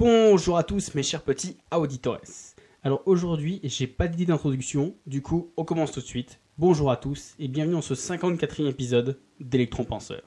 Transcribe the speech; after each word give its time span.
Bonjour 0.00 0.56
à 0.56 0.62
tous 0.62 0.94
mes 0.94 1.02
chers 1.02 1.20
petits 1.20 1.58
auditores. 1.76 2.22
Alors 2.82 3.02
aujourd'hui, 3.04 3.60
j'ai 3.62 3.86
pas 3.86 4.08
d'idée 4.08 4.24
d'introduction, 4.24 4.94
du 5.06 5.20
coup, 5.20 5.52
on 5.58 5.64
commence 5.66 5.92
tout 5.92 6.00
de 6.00 6.06
suite. 6.06 6.40
Bonjour 6.56 6.90
à 6.90 6.96
tous 6.96 7.34
et 7.38 7.48
bienvenue 7.48 7.74
dans 7.74 7.82
ce 7.82 7.92
54e 7.92 8.66
épisode 8.66 9.20
d'Electron 9.40 9.84
Penseur. 9.84 10.22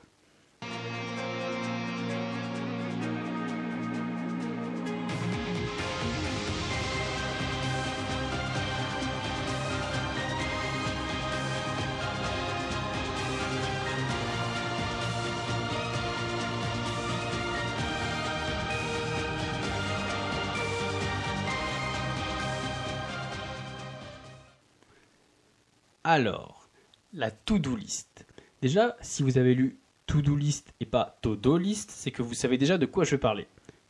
Alors, 26.16 26.70
la 27.12 27.32
to-do 27.32 27.76
list. 27.76 28.28
Déjà, 28.62 28.96
si 29.02 29.24
vous 29.24 29.40
avez 29.40 29.56
lu 29.56 29.80
to-do 30.06 30.36
list 30.36 30.72
et 30.80 30.86
pas 30.86 31.18
to-do 31.24 31.58
list, 31.58 31.90
c'est 31.90 32.12
que 32.12 32.22
vous 32.22 32.36
savez 32.36 32.60
déjà 32.60 32.78
de 32.78 32.86
quoi 32.86 33.04
je 33.04 33.10
vais 33.10 33.18
parler. 33.18 33.48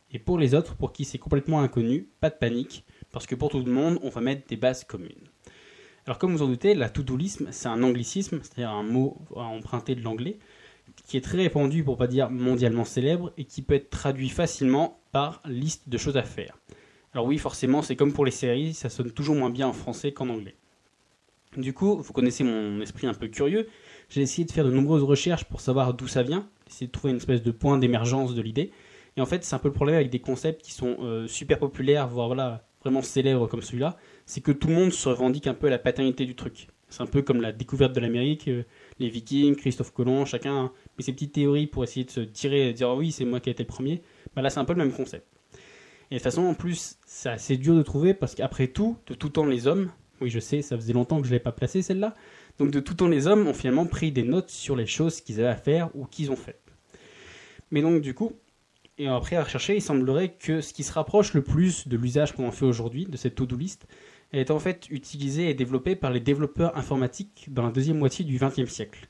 Et 0.09 0.19
pour 0.19 0.37
les 0.37 0.55
autres, 0.55 0.73
pour 0.77 0.93
qui 0.93 1.03
c'est 1.03 1.17
complètement 1.17 1.59
inconnu, 1.59 2.07
pas 2.21 2.29
de 2.29 2.35
panique, 2.35 2.85
parce 3.11 3.27
que 3.27 3.35
pour 3.35 3.49
tout 3.49 3.59
le 3.59 3.69
monde, 3.69 3.99
on 4.03 4.09
va 4.09 4.21
mettre 4.21 4.47
des 4.47 4.55
bases 4.55 4.85
communes. 4.85 5.27
Alors 6.05 6.17
comme 6.17 6.31
vous 6.31 6.43
en 6.43 6.47
doutez, 6.47 6.75
la 6.75 6.87
to-do 6.87 7.17
list, 7.17 7.43
c'est 7.51 7.67
un 7.67 7.83
anglicisme, 7.83 8.39
c'est-à-dire 8.41 8.69
un 8.69 8.83
mot 8.83 9.17
emprunté 9.35 9.93
de 9.93 10.01
l'anglais, 10.01 10.39
qui 11.05 11.17
est 11.17 11.21
très 11.21 11.39
répandu 11.39 11.83
pour 11.83 11.97
pas 11.97 12.07
dire 12.07 12.29
mondialement 12.29 12.85
célèbre, 12.85 13.33
et 13.35 13.43
qui 13.43 13.61
peut 13.61 13.75
être 13.75 13.89
traduit 13.89 14.29
facilement 14.29 15.01
par 15.11 15.41
liste 15.43 15.89
de 15.89 15.97
choses 15.97 16.15
à 16.15 16.23
faire. 16.23 16.57
Alors 17.11 17.25
oui, 17.25 17.37
forcément, 17.37 17.81
c'est 17.81 17.97
comme 17.97 18.13
pour 18.13 18.23
les 18.23 18.31
séries, 18.31 18.73
ça 18.73 18.87
sonne 18.87 19.11
toujours 19.11 19.35
moins 19.35 19.49
bien 19.49 19.67
en 19.67 19.73
français 19.73 20.13
qu'en 20.13 20.29
anglais. 20.29 20.55
Du 21.57 21.73
coup, 21.73 21.97
vous 21.97 22.13
connaissez 22.13 22.43
mon 22.43 22.81
esprit 22.81 23.07
un 23.07 23.13
peu 23.13 23.27
curieux. 23.27 23.67
J'ai 24.09 24.21
essayé 24.21 24.45
de 24.45 24.51
faire 24.51 24.65
de 24.65 24.71
nombreuses 24.71 25.03
recherches 25.03 25.45
pour 25.45 25.61
savoir 25.61 25.93
d'où 25.93 26.07
ça 26.07 26.23
vient, 26.23 26.47
essayer 26.67 26.87
de 26.87 26.91
trouver 26.91 27.11
une 27.11 27.17
espèce 27.17 27.43
de 27.43 27.51
point 27.51 27.77
d'émergence 27.77 28.33
de 28.33 28.41
l'idée. 28.41 28.71
Et 29.17 29.21
en 29.21 29.25
fait, 29.25 29.43
c'est 29.43 29.55
un 29.55 29.59
peu 29.59 29.67
le 29.67 29.73
problème 29.73 29.95
avec 29.95 30.09
des 30.09 30.19
concepts 30.19 30.61
qui 30.61 30.71
sont 30.71 30.97
euh, 31.01 31.27
super 31.27 31.59
populaires, 31.59 32.07
voire 32.07 32.27
voilà, 32.27 32.65
vraiment 32.81 33.01
célèbres 33.01 33.47
comme 33.47 33.61
celui-là, 33.61 33.97
c'est 34.25 34.41
que 34.41 34.51
tout 34.51 34.67
le 34.67 34.73
monde 34.73 34.91
se 34.91 35.09
revendique 35.09 35.47
un 35.47 35.53
peu 35.53 35.69
la 35.69 35.79
paternité 35.79 36.25
du 36.25 36.35
truc. 36.35 36.67
C'est 36.89 37.01
un 37.01 37.07
peu 37.07 37.21
comme 37.21 37.41
la 37.41 37.51
découverte 37.51 37.93
de 37.93 37.99
l'Amérique, 37.99 38.47
euh, 38.47 38.63
les 38.99 39.09
Vikings, 39.09 39.55
Christophe 39.55 39.93
Colomb, 39.93 40.25
chacun 40.25 40.71
met 40.97 41.03
ses 41.03 41.13
petites 41.13 41.33
théories 41.33 41.67
pour 41.67 41.83
essayer 41.83 42.05
de 42.05 42.11
se 42.11 42.19
tirer 42.19 42.69
et 42.69 42.73
dire 42.73 42.89
oh 42.89 42.97
oui, 42.97 43.11
c'est 43.11 43.25
moi 43.25 43.39
qui 43.39 43.49
ai 43.49 43.53
été 43.53 43.63
le 43.63 43.67
premier. 43.67 44.01
Bah 44.35 44.41
là, 44.41 44.49
c'est 44.49 44.59
un 44.59 44.65
peu 44.65 44.73
le 44.73 44.79
même 44.79 44.91
concept. 44.91 45.25
Et 46.11 46.15
de 46.15 46.19
toute 46.19 46.23
façon, 46.23 46.43
en 46.43 46.53
plus, 46.53 46.97
c'est 47.05 47.29
assez 47.29 47.57
dur 47.57 47.75
de 47.75 47.81
trouver 47.81 48.13
parce 48.13 48.35
qu'après 48.35 48.67
tout, 48.67 48.97
de 49.07 49.15
tout 49.15 49.29
temps, 49.29 49.45
les 49.45 49.65
hommes, 49.65 49.89
oui, 50.21 50.29
je 50.29 50.39
sais, 50.39 50.61
ça 50.61 50.77
faisait 50.77 50.93
longtemps 50.93 51.17
que 51.17 51.23
je 51.23 51.29
ne 51.29 51.33
l'avais 51.33 51.43
pas 51.43 51.51
placé 51.51 51.81
celle-là. 51.81 52.13
Donc 52.59 52.71
de 52.71 52.79
tout 52.79 52.93
temps, 52.93 53.07
les 53.07 53.27
hommes 53.27 53.47
ont 53.47 53.53
finalement 53.53 53.85
pris 53.85 54.11
des 54.11 54.23
notes 54.23 54.49
sur 54.49 54.75
les 54.75 54.85
choses 54.85 55.21
qu'ils 55.21 55.39
avaient 55.39 55.49
à 55.49 55.55
faire 55.55 55.89
ou 55.95 56.05
qu'ils 56.05 56.31
ont 56.31 56.35
faites. 56.35 56.61
Mais 57.71 57.81
donc 57.81 58.01
du 58.01 58.13
coup, 58.13 58.33
et 58.97 59.07
après 59.07 59.35
à 59.35 59.43
rechercher, 59.43 59.75
il 59.75 59.81
semblerait 59.81 60.33
que 60.33 60.61
ce 60.61 60.73
qui 60.73 60.83
se 60.83 60.93
rapproche 60.93 61.33
le 61.33 61.41
plus 61.41 61.87
de 61.87 61.97
l'usage 61.97 62.33
qu'on 62.33 62.47
en 62.47 62.51
fait 62.51 62.65
aujourd'hui, 62.65 63.05
de 63.05 63.17
cette 63.17 63.35
to-do 63.35 63.57
list, 63.57 63.87
est 64.31 64.51
en 64.51 64.59
fait 64.59 64.87
utilisé 64.89 65.49
et 65.49 65.53
développé 65.53 65.95
par 65.95 66.11
les 66.11 66.19
développeurs 66.19 66.77
informatiques 66.77 67.47
dans 67.49 67.63
la 67.63 67.71
deuxième 67.71 67.97
moitié 67.97 68.25
du 68.25 68.37
XXe 68.37 68.71
siècle. 68.71 69.07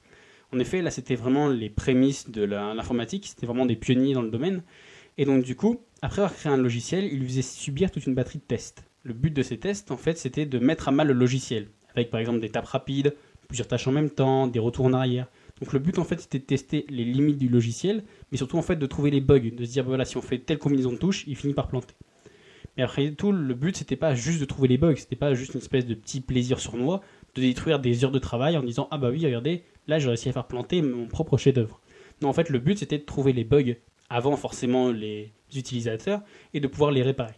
En 0.54 0.60
effet, 0.60 0.82
là 0.82 0.92
c'était 0.92 1.16
vraiment 1.16 1.48
les 1.48 1.70
prémices 1.70 2.30
de 2.30 2.44
l'informatique, 2.44 3.28
c'était 3.28 3.46
vraiment 3.46 3.66
des 3.66 3.76
pionniers 3.76 4.14
dans 4.14 4.22
le 4.22 4.32
domaine. 4.32 4.64
Et 5.18 5.26
donc 5.26 5.44
du 5.44 5.56
coup, 5.56 5.82
après 6.02 6.22
avoir 6.22 6.34
créé 6.34 6.52
un 6.52 6.58
logiciel, 6.58 7.06
ils 7.06 7.20
lui 7.20 7.28
faisaient 7.28 7.42
subir 7.42 7.92
toute 7.92 8.06
une 8.06 8.16
batterie 8.16 8.40
de 8.40 8.44
tests. 8.44 8.84
Le 9.06 9.14
but 9.14 9.32
de 9.32 9.44
ces 9.44 9.58
tests, 9.58 9.92
en 9.92 9.98
fait, 9.98 10.18
c'était 10.18 10.46
de 10.46 10.60
mettre 10.60 10.88
à 10.88 10.92
mal 10.92 11.08
le 11.08 11.14
logiciel, 11.14 11.68
avec 11.94 12.10
par 12.10 12.22
exemple 12.22 12.40
des 12.40 12.48
tapes 12.48 12.68
rapides, 12.68 13.14
plusieurs 13.50 13.68
tâches 13.68 13.86
en 13.86 13.92
même 13.92 14.10
temps, 14.10 14.48
des 14.48 14.60
retours 14.60 14.86
en 14.86 14.94
arrière. 14.94 15.28
Donc 15.60 15.74
le 15.74 15.80
but, 15.80 16.00
en 16.00 16.06
fait, 16.06 16.22
c'était 16.22 16.40
de 16.40 16.46
tester 16.46 16.86
les 16.88 17.04
limites 17.04 17.38
du 17.38 17.50
logiciel, 17.50 18.06
mais 18.32 18.38
surtout, 18.38 18.58
en 18.58 18.62
fait, 18.62 18.78
de 18.78 18.86
trouver 18.86 19.12
les 19.12 19.20
bugs, 19.20 19.52
de 19.52 19.66
se 19.66 19.72
dire, 19.72 19.84
voilà, 19.84 20.06
si 20.06 20.16
on 20.16 20.22
fait 20.22 20.40
telle 20.40 20.58
combinaison 20.58 20.94
de 20.94 20.98
touches, 20.98 21.26
il 21.28 21.36
finit 21.36 21.54
par 21.54 21.68
planter. 21.68 21.96
Mais 22.78 22.84
après 22.84 23.12
tout, 23.12 23.34
le 23.34 23.54
but, 23.54 23.76
c'était 23.76 23.98
pas 23.98 24.16
juste 24.16 24.40
de 24.40 24.46
trouver 24.46 24.70
les 24.70 24.78
bugs, 24.78 24.96
c'était 24.96 25.18
pas 25.18 25.34
juste 25.34 25.54
une 25.54 25.60
espèce 25.60 25.86
de 25.86 25.96
petit 25.96 26.22
plaisir 26.22 26.62
sournois 26.62 27.02
de 27.36 27.42
détruire 27.42 27.80
des 27.80 28.06
heures 28.06 28.12
de 28.12 28.20
travail 28.20 28.56
en 28.56 28.64
disant, 28.64 28.88
ah 28.90 28.98
bah 28.98 29.10
oui, 29.10 29.26
regardez, 29.26 29.64
là, 29.86 30.00
j'ai 30.00 30.08
réussi 30.08 30.30
à 30.30 30.32
faire 30.32 30.48
planter 30.48 30.82
mon 30.82 31.08
propre 31.08 31.36
chef-d'œuvre. 31.36 31.82
Non, 32.22 32.30
en 32.30 32.34
fait, 32.34 32.50
le 32.50 32.60
but, 32.60 32.78
c'était 32.78 33.00
de 33.00 33.04
trouver 33.04 33.34
les 33.34 33.44
bugs 33.44 33.76
avant 34.10 34.38
forcément 34.38 34.92
les 34.92 35.34
utilisateurs 35.54 36.22
et 36.54 36.62
de 36.62 36.68
pouvoir 36.68 36.92
les 36.92 37.04
réparer. 37.04 37.34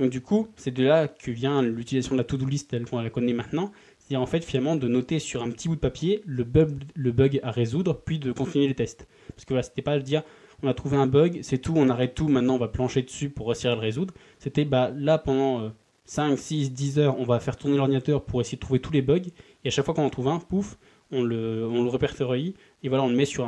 Donc 0.00 0.10
du 0.10 0.20
coup, 0.20 0.48
c'est 0.56 0.72
de 0.72 0.82
là 0.82 1.06
que 1.06 1.30
vient 1.30 1.62
l'utilisation 1.62 2.16
de 2.16 2.20
la 2.20 2.24
to-do 2.24 2.46
list 2.46 2.70
telle 2.70 2.86
qu'on 2.86 3.00
la 3.00 3.10
connaît 3.10 3.34
maintenant. 3.34 3.70
C'est-à-dire 3.98 4.22
en 4.22 4.26
fait 4.26 4.42
finalement 4.44 4.74
de 4.74 4.88
noter 4.88 5.18
sur 5.18 5.42
un 5.42 5.50
petit 5.50 5.68
bout 5.68 5.76
de 5.76 5.80
papier 5.80 6.22
le 6.26 6.42
bug, 6.42 7.40
à 7.42 7.50
résoudre, 7.50 8.00
puis 8.04 8.18
de 8.18 8.32
continuer 8.32 8.66
les 8.66 8.74
tests. 8.74 9.06
Parce 9.28 9.44
que 9.44 9.54
là, 9.54 9.62
c'était 9.62 9.82
pas 9.82 9.98
de 9.98 10.02
dire 10.02 10.22
on 10.62 10.68
a 10.68 10.74
trouvé 10.74 10.96
un 10.96 11.06
bug, 11.06 11.40
c'est 11.42 11.58
tout, 11.58 11.74
on 11.76 11.88
arrête 11.88 12.14
tout, 12.14 12.28
maintenant 12.28 12.56
on 12.56 12.58
va 12.58 12.68
plancher 12.68 13.02
dessus 13.02 13.30
pour 13.30 13.48
réussir 13.48 13.70
à 13.70 13.74
le 13.74 13.80
résoudre. 13.80 14.12
C'était 14.38 14.64
bah 14.64 14.90
là 14.94 15.18
pendant 15.18 15.70
5, 16.10 16.36
6, 16.36 16.72
10 16.72 16.98
heures, 16.98 17.20
on 17.20 17.24
va 17.24 17.38
faire 17.38 17.56
tourner 17.56 17.76
l'ordinateur 17.76 18.24
pour 18.24 18.40
essayer 18.40 18.56
de 18.56 18.60
trouver 18.60 18.80
tous 18.80 18.92
les 18.92 19.02
bugs. 19.02 19.20
Et 19.64 19.68
à 19.68 19.70
chaque 19.70 19.84
fois 19.84 19.94
qu'on 19.94 20.04
en 20.04 20.10
trouve 20.10 20.26
un, 20.26 20.38
pouf, 20.38 20.76
on 21.12 21.22
le, 21.22 21.66
on 21.66 21.84
le 21.84 21.88
répertorie. 21.88 22.54
Et 22.82 22.88
voilà, 22.88 23.04
on 23.04 23.08
le 23.08 23.16
met 23.16 23.26
sur 23.26 23.46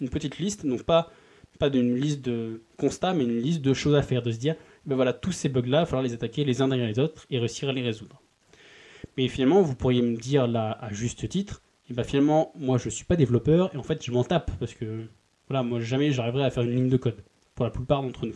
une 0.00 0.08
petite 0.10 0.38
liste. 0.38 0.64
Donc 0.64 0.84
pas, 0.84 1.10
pas 1.58 1.70
d'une 1.70 1.96
liste 1.96 2.24
de 2.24 2.62
constats, 2.76 3.14
mais 3.14 3.24
une 3.24 3.40
liste 3.40 3.62
de 3.62 3.74
choses 3.74 3.94
à 3.94 4.02
faire. 4.02 4.22
De 4.22 4.30
se 4.30 4.38
dire, 4.38 4.54
voilà, 4.86 5.12
tous 5.12 5.32
ces 5.32 5.48
bugs-là, 5.48 5.78
il 5.78 5.82
va 5.82 5.86
falloir 5.86 6.02
les 6.02 6.12
attaquer 6.12 6.44
les 6.44 6.62
uns 6.62 6.68
derrière 6.68 6.88
les 6.88 6.98
autres 6.98 7.26
et 7.30 7.38
réussir 7.38 7.68
à 7.68 7.72
les 7.72 7.82
résoudre. 7.82 8.20
Mais 9.16 9.28
finalement, 9.28 9.62
vous 9.62 9.74
pourriez 9.74 10.02
me 10.02 10.16
dire 10.16 10.46
là, 10.46 10.76
à 10.80 10.92
juste 10.92 11.28
titre, 11.28 11.62
et 11.90 11.94
ben 11.94 12.04
finalement, 12.04 12.52
moi 12.54 12.78
je 12.78 12.88
suis 12.88 13.04
pas 13.04 13.16
développeur 13.16 13.70
et 13.74 13.76
en 13.76 13.82
fait 13.82 14.02
je 14.02 14.10
m'en 14.10 14.24
tape 14.24 14.50
parce 14.58 14.72
que 14.72 15.06
voilà, 15.48 15.62
moi 15.62 15.80
jamais 15.80 16.12
j'arriverai 16.12 16.44
à 16.44 16.50
faire 16.50 16.62
une 16.62 16.74
ligne 16.74 16.88
de 16.88 16.96
code 16.96 17.22
pour 17.54 17.64
la 17.64 17.70
plupart 17.70 18.02
d'entre 18.02 18.26
nous. 18.26 18.34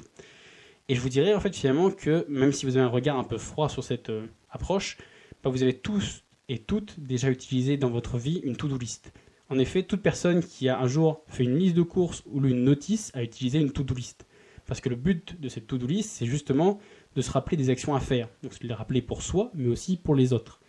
Et 0.89 0.95
je 0.95 1.01
vous 1.01 1.09
dirais 1.09 1.35
en 1.35 1.41
fait 1.41 1.55
finalement 1.55 1.91
que 1.91 2.27
même 2.29 2.53
si 2.53 2.67
vous 2.67 2.77
avez 2.77 2.85
un 2.85 2.91
regard 2.91 3.19
un 3.19 3.25
peu 3.25 3.39
froid 3.39 3.69
sur 3.69 3.83
cette 3.85 4.11
euh, 4.11 4.27
approche, 4.51 4.99
ben, 5.43 5.51
vous 5.51 5.63
avez 5.63 5.75
tous 5.75 6.25
et 6.51 6.59
toutes 6.59 7.01
déjà 7.01 7.31
utilisé 7.31 7.77
dans 7.77 7.91
votre 7.91 8.19
vie 8.19 8.41
une 8.45 8.57
to-do 8.57 8.77
list. 8.77 9.13
En 9.51 9.59
effet, 9.59 9.83
toute 9.83 10.03
personne 10.03 10.43
qui 10.43 10.69
a 10.69 10.79
un 10.79 10.87
jour 10.87 11.23
fait 11.27 11.45
une 11.45 11.57
liste 11.59 11.75
de 11.75 11.83
courses 11.83 12.23
ou 12.27 12.41
lu 12.41 12.51
une 12.51 12.65
notice 12.65 13.11
a 13.15 13.23
utilisé 13.23 13.59
une 13.59 13.73
to-do 13.73 13.95
list. 13.95 14.27
Parce 14.69 14.81
que 14.81 14.89
le 14.91 14.97
but 14.97 15.41
de 15.41 15.49
cette 15.49 15.67
to-do 15.67 15.87
list, 15.87 16.11
c'est 16.11 16.27
justement 16.27 16.79
de 17.17 17.23
se 17.23 17.31
rappeler 17.31 17.57
des 17.57 17.71
actions 17.71 17.95
à 17.95 18.01
faire. 18.01 18.29
Donc, 18.43 18.53
se 18.53 18.65
les 18.65 18.75
rappeler 18.75 19.03
pour 19.03 19.23
soi, 19.23 19.51
mais 19.55 19.67
aussi 19.67 19.97
pour 19.97 20.15
les 20.15 20.33
autres. 20.33 20.61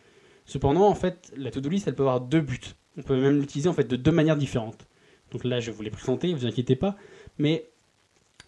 Cependant, 0.45 0.87
en 0.87 0.95
fait, 0.95 1.31
la 1.37 1.51
to-do 1.51 1.69
list, 1.69 1.87
elle 1.87 1.95
peut 1.95 2.03
avoir 2.03 2.21
deux 2.21 2.41
buts. 2.41 2.59
On 2.97 3.03
peut 3.03 3.19
même 3.19 3.39
l'utiliser 3.39 3.69
en 3.69 3.73
fait 3.73 3.83
de 3.83 3.95
deux 3.97 4.11
manières 4.11 4.37
différentes. 4.37 4.87
Donc 5.31 5.43
là, 5.43 5.59
je 5.59 5.69
vous 5.69 5.83
les 5.83 5.91
présenter, 5.91 6.33
vous 6.33 6.45
inquiétez 6.45 6.75
pas. 6.75 6.95
Mais 7.37 7.69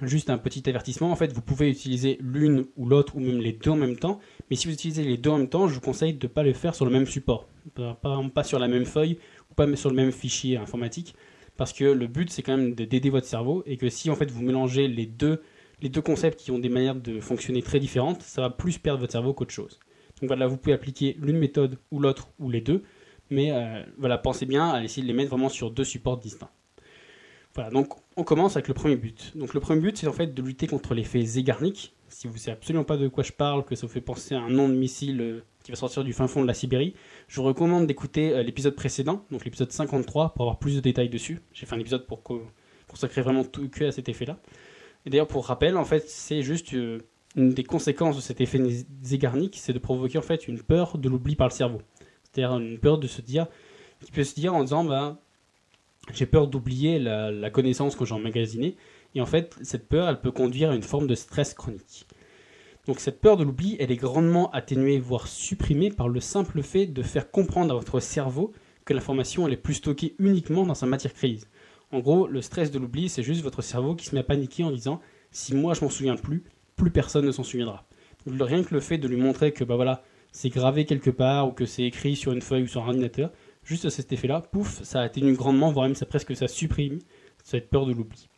juste 0.02 0.30
un 0.30 0.38
petit 0.38 0.68
avertissement, 0.68 1.12
en 1.12 1.16
fait, 1.16 1.32
vous 1.34 1.42
pouvez 1.42 1.70
utiliser 1.70 2.18
l'une 2.22 2.66
ou 2.78 2.88
l'autre, 2.88 3.18
ou 3.18 3.20
même 3.20 3.40
les 3.40 3.54
deux 3.54 3.72
en 3.72 3.76
même 3.76 3.98
temps. 3.98 4.20
Mais 4.50 4.56
si 4.56 4.68
vous 4.68 4.74
utilisez 4.74 5.04
les 5.04 5.18
deux 5.18 5.30
en 5.30 5.38
même 5.38 5.50
temps, 5.50 5.68
je 5.68 5.76
vous 5.76 5.82
conseille 5.82 6.14
de 6.14 6.28
ne 6.28 6.32
pas 6.32 6.44
le 6.44 6.54
faire 6.54 6.76
sur 6.76 6.86
le 6.86 6.92
même 6.92 7.06
support. 7.06 7.48
Pas 7.76 8.44
sur 8.44 8.58
la 8.58 8.68
même 8.68 8.86
feuille, 8.86 9.20
ou 9.52 9.54
pas 9.54 9.76
sur 9.76 9.90
le 9.90 9.96
même 9.96 10.12
fichier 10.14 10.58
informatique 10.58 11.14
parce 11.58 11.74
que 11.74 11.84
le 11.84 12.08
but 12.08 12.30
c'est 12.30 12.42
quand 12.42 12.58
même 12.58 12.74
d'aider 12.74 13.10
votre 13.10 13.28
cerveau 13.28 13.64
et 13.66 13.78
que 13.78 13.90
si 13.90 14.10
en 14.10 14.16
fait 14.16 14.32
vous 14.32 14.42
mélangez 14.42 14.88
les 14.88 15.06
deux, 15.06 15.42
concepts 16.04 16.40
qui 16.40 16.52
ont 16.52 16.60
des 16.60 16.70
manières 16.70 16.96
de 16.96 17.20
fonctionner 17.20 17.62
très 17.62 17.80
différentes, 17.80 18.22
ça 18.22 18.42
va 18.42 18.50
plus 18.50 18.78
perdre 18.78 19.02
votre 19.02 19.12
cerveau 19.12 19.34
qu'autre 19.34 19.54
chose. 19.54 19.80
Donc 20.20 20.28
voilà, 20.28 20.48
vous 20.48 20.58
pouvez 20.58 20.74
appliquer 20.74 21.18
l'une 21.20 21.38
méthode 21.38 21.78
ou 21.92 22.00
l'autre 22.00 22.30
ou 22.40 22.50
les 22.50 22.62
deux, 22.62 22.84
mais 23.30 23.52
euh, 23.52 23.84
voilà, 23.98 24.18
pensez 24.18 24.46
bien 24.46 24.70
à 24.70 24.84
essayer 24.84 25.02
de 25.02 25.08
les 25.08 25.14
mettre 25.14 25.32
vraiment 25.32 25.50
sur 25.50 25.72
deux 25.72 25.84
supports 25.84 26.18
distincts. 26.18 26.52
Voilà, 27.54 27.70
donc 27.70 27.94
on 28.16 28.24
commence 28.24 28.56
avec 28.56 28.68
le 28.68 28.74
premier 28.74 28.96
but. 28.96 29.36
Donc 29.36 29.54
le 29.54 29.60
premier 29.60 29.82
but 29.82 29.98
c'est 29.98 30.08
en 30.08 30.14
fait 30.14 30.34
de 30.34 30.42
lutter 30.42 30.68
contre 30.68 30.94
l'effet 30.94 31.22
Zegarnik. 31.24 31.94
Si 32.12 32.28
vous 32.28 32.34
ne 32.34 32.40
savez 32.40 32.58
absolument 32.58 32.84
pas 32.84 32.98
de 32.98 33.08
quoi 33.08 33.24
je 33.24 33.32
parle, 33.32 33.64
que 33.64 33.74
ça 33.76 33.88
vous 33.88 33.94
fait 33.94 34.02
penser 34.02 34.36
à 34.36 34.42
un 34.42 34.50
nom 34.50 34.68
de 34.68 34.74
missile 34.74 35.22
euh, 35.22 35.44
qui 35.64 35.72
va 35.72 35.78
sortir 35.78 36.04
du 36.04 36.12
fin 36.12 36.28
fond 36.28 36.42
de 36.42 36.48
la 36.48 36.54
Sibérie, 36.54 36.94
je 37.30 37.38
vous 37.38 37.48
recommande 37.48 37.88
d'écouter 37.88 38.34
euh, 38.34 38.44
l'épisode 38.44 38.76
précédent, 38.76 39.26
donc 39.32 39.46
l'épisode 39.46 39.72
53, 39.72 40.34
pour 40.34 40.44
avoir 40.44 40.60
plus 40.60 40.76
de 40.76 40.82
détails 40.82 41.10
dessus. 41.10 41.40
J'ai 41.54 41.66
fait 41.66 41.76
un 41.76 41.80
épisode 41.80 42.06
pour 42.06 42.22
consacrer 42.88 43.22
vraiment 43.22 43.46
tout 43.46 43.70
que 43.70 43.86
à 43.86 43.92
cet 43.92 44.10
effet-là. 44.10 44.38
Et 45.06 45.10
d'ailleurs, 45.10 45.28
pour 45.28 45.46
rappel, 45.46 45.78
en 45.78 45.86
fait, 45.86 46.08
c'est 46.10 46.44
juste 46.44 46.74
euh, 46.74 47.00
une 47.38 47.54
des 47.54 47.64
conséquences 47.64 48.18
de 48.18 48.22
cet 48.22 48.42
effet 48.42 48.60
Zeigarnik, 49.04 49.56
c'est 49.58 49.74
de 49.74 49.80
provoquer 49.80 50.18
en 50.18 50.24
fait 50.24 50.50
une 50.50 50.62
peur 50.62 50.98
de 50.98 51.08
l'oubli 51.08 51.38
par 51.38 51.48
le 51.48 51.54
cerveau. 51.54 51.82
C'est-à-dire 52.24 52.58
une 52.58 52.78
peur 52.78 52.98
de 52.98 53.08
se 53.08 53.22
dire, 53.22 53.48
qui 54.04 54.12
peut 54.12 54.26
se 54.26 54.36
dire 54.36 54.54
en 54.54 54.64
disant, 54.64 54.84
bah, 54.84 55.18
j'ai 56.14 56.26
peur 56.26 56.48
d'oublier 56.48 57.00
la, 57.00 57.32
la 57.32 57.50
connaissance 57.50 57.96
que 57.96 58.04
j'ai 58.04 58.14
emmagasinée. 58.14 58.76
Et 59.16 59.22
en 59.22 59.26
fait, 59.26 59.56
cette 59.62 59.88
peur, 59.88 60.08
elle 60.10 60.22
peut 60.22 60.32
conduire 60.32 60.72
à 60.72 60.76
une 60.76 60.84
forme 60.84 61.08
de 61.08 61.16
stress 61.16 61.54
chronique. 61.54 62.08
Donc 62.88 63.00
cette 63.00 63.22
peur 63.22 63.38
de 63.38 63.44
l'oubli, 63.44 63.78
elle 63.80 63.92
est 63.92 63.98
grandement 63.98 64.50
atténuée, 64.52 65.00
voire 65.00 65.28
supprimée 65.28 65.92
par 65.92 66.10
le 66.10 66.20
simple 66.20 66.64
fait 66.64 66.88
de 66.88 67.04
faire 67.04 67.30
comprendre 67.30 67.72
à 67.72 67.78
votre 67.78 68.00
cerveau 68.00 68.54
que 68.86 68.94
l'information 68.94 69.46
elle 69.46 69.54
est 69.54 69.58
plus 69.58 69.76
stockée 69.76 70.16
uniquement 70.18 70.66
dans 70.66 70.74
sa 70.74 70.88
matière 70.88 71.14
grise. 71.14 71.48
En 71.92 72.00
gros, 72.00 72.26
le 72.28 72.42
stress 72.42 72.72
de 72.72 72.80
l'oubli, 72.80 73.08
c'est 73.08 73.22
juste 73.22 73.44
votre 73.44 73.62
cerveau 73.62 73.96
qui 73.96 74.06
se 74.06 74.16
met 74.16 74.22
à 74.22 74.24
paniquer 74.24 74.64
en 74.64 74.72
disant 74.72 75.00
si 75.30 75.54
moi 75.54 75.76
je 75.76 75.82
m'en 75.82 75.92
souviens 75.92 76.16
plus, 76.16 76.44
plus 76.76 76.90
personne 76.90 77.26
ne 77.26 77.32
s'en 77.32 77.44
souviendra. 77.44 77.86
Rien 78.26 78.64
que 78.64 78.74
le 78.74 78.80
fait 78.80 78.98
de 78.98 79.08
lui 79.08 79.18
montrer 79.18 79.52
que 79.52 79.64
bah 79.64 79.76
voilà, 79.76 80.04
c'est 80.32 80.50
gravé 80.50 80.86
quelque 80.86 81.10
part 81.12 81.50
ou 81.50 81.52
que 81.52 81.66
c'est 81.66 81.84
écrit 81.84 82.16
sur 82.16 82.32
une 82.32 82.42
feuille 82.42 82.64
ou 82.64 82.68
sur 82.68 82.84
un 82.84 82.88
ordinateur, 82.88 83.32
juste 83.64 83.90
cet 83.90 84.12
effet-là, 84.12 84.42
pouf, 84.42 84.82
ça 84.84 85.02
atténue 85.02 85.34
grandement, 85.34 85.72
voire 85.72 85.86
même 85.86 85.96
ça 85.96 86.08
presque 86.08 86.36
ça 86.36 86.48
supprime 86.48 86.98
cette 87.44 87.70
peur 87.70 87.86
de 87.86 87.94
l'oubli. 87.94 88.31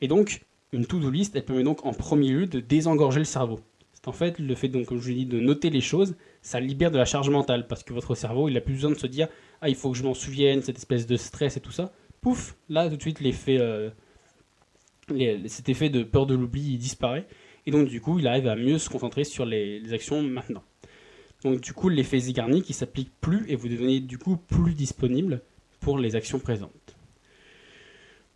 Et 0.00 0.08
donc, 0.08 0.42
une 0.72 0.86
to-do 0.86 1.10
list, 1.10 1.34
elle 1.36 1.44
permet 1.44 1.62
donc 1.62 1.84
en 1.84 1.92
premier 1.92 2.30
lieu 2.30 2.46
de 2.46 2.60
désengorger 2.60 3.18
le 3.18 3.24
cerveau. 3.24 3.60
C'est 3.92 4.08
en 4.08 4.12
fait 4.12 4.38
le 4.38 4.54
fait, 4.54 4.68
donc, 4.68 4.86
comme 4.86 5.00
je 5.00 5.08
l'ai 5.08 5.14
dit, 5.14 5.26
de 5.26 5.40
noter 5.40 5.70
les 5.70 5.80
choses, 5.80 6.14
ça 6.42 6.60
libère 6.60 6.90
de 6.90 6.98
la 6.98 7.04
charge 7.04 7.30
mentale 7.30 7.66
parce 7.66 7.82
que 7.82 7.92
votre 7.92 8.14
cerveau, 8.14 8.48
il 8.48 8.56
a 8.56 8.60
plus 8.60 8.74
besoin 8.74 8.90
de 8.90 8.98
se 8.98 9.06
dire 9.06 9.28
ah 9.60 9.68
il 9.68 9.74
faut 9.74 9.90
que 9.90 9.98
je 9.98 10.04
m'en 10.04 10.14
souvienne, 10.14 10.62
cette 10.62 10.78
espèce 10.78 11.06
de 11.06 11.16
stress 11.16 11.56
et 11.56 11.60
tout 11.60 11.72
ça. 11.72 11.92
Pouf, 12.20 12.56
là 12.68 12.88
tout 12.88 12.96
de 12.96 13.02
suite 13.02 13.20
l'effet, 13.20 13.58
euh, 13.58 13.90
cet 15.46 15.68
effet 15.68 15.88
de 15.88 16.02
peur 16.02 16.26
de 16.26 16.34
l'oubli 16.34 16.76
disparaît 16.78 17.26
et 17.66 17.70
donc 17.70 17.88
du 17.88 18.00
coup 18.00 18.18
il 18.18 18.26
arrive 18.26 18.48
à 18.48 18.56
mieux 18.56 18.78
se 18.78 18.88
concentrer 18.88 19.24
sur 19.24 19.44
les, 19.44 19.92
actions 19.92 20.22
maintenant. 20.22 20.62
Donc 21.44 21.60
du 21.60 21.72
coup 21.72 21.88
l'effet 21.88 22.18
Zygarnik 22.18 22.64
qui 22.64 22.72
s'applique 22.72 23.10
plus 23.20 23.44
et 23.48 23.56
vous 23.56 23.68
devenez 23.68 24.00
du 24.00 24.18
coup 24.18 24.36
plus 24.36 24.74
disponible 24.74 25.42
pour 25.80 25.98
les 25.98 26.16
actions 26.16 26.38
présentes. 26.38 26.87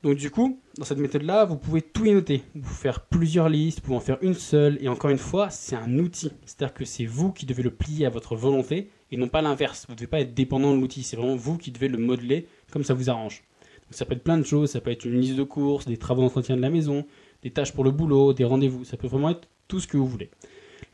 Donc 0.03 0.17
du 0.17 0.31
coup, 0.31 0.59
dans 0.79 0.85
cette 0.85 0.99
méthode-là, 0.99 1.45
vous 1.45 1.57
pouvez 1.57 1.81
tout 1.81 2.05
y 2.05 2.13
noter. 2.13 2.43
Vous 2.55 2.63
pouvez 2.63 2.75
faire 2.75 3.01
plusieurs 3.03 3.49
listes, 3.49 3.79
vous 3.79 3.85
pouvez 3.87 3.97
en 3.97 4.01
faire 4.01 4.19
une 4.21 4.35
seule, 4.35 4.79
et 4.81 4.89
encore 4.89 5.11
une 5.11 5.19
fois, 5.19 5.49
c'est 5.51 5.77
un 5.77 5.99
outil. 5.99 6.33
C'est-à-dire 6.45 6.75
que 6.75 6.85
c'est 6.85 7.05
vous 7.05 7.33
qui 7.33 7.47
devez 7.47 7.63
le 7.63 7.71
plier 7.71 8.07
à 8.07 8.11
votre 8.11 8.35
volonté, 8.35 8.91
et 9.13 9.17
non 9.17 9.29
pas 9.29 9.43
l'inverse. 9.43 9.85
Vous 9.87 9.93
ne 9.93 9.99
devez 9.99 10.09
pas 10.09 10.21
être 10.21 10.35
dépendant 10.35 10.75
de 10.75 10.81
l'outil, 10.81 11.05
c'est 11.05 11.17
vraiment 11.17 11.37
vous 11.37 11.57
qui 11.57 11.71
devez 11.71 11.89
le 11.89 11.99
modeler 11.99 12.49
comme 12.73 12.83
ça 12.83 12.95
vous 12.95 13.11
arrange. 13.11 13.45
Donc 13.85 13.95
ça 13.95 14.05
peut 14.05 14.15
être 14.15 14.25
plein 14.25 14.39
de 14.39 14.43
choses, 14.43 14.71
ça 14.71 14.81
peut 14.81 14.91
être 14.91 15.05
une 15.05 15.21
liste 15.21 15.37
de 15.37 15.45
courses, 15.45 15.87
des 15.87 15.99
travaux 15.99 16.23
d'entretien 16.23 16.57
de 16.57 16.63
la 16.63 16.71
maison, 16.71 17.07
des 17.43 17.51
tâches 17.51 17.73
pour 17.73 17.85
le 17.85 17.93
boulot, 17.93 18.33
des 18.33 18.45
rendez-vous, 18.45 18.85
ça 18.85 18.97
peut 18.97 19.07
vraiment 19.07 19.31
être 19.31 19.49
tout 19.69 19.79
ce 19.79 19.87
que 19.87 19.97
vous 19.97 20.07
voulez. 20.07 20.31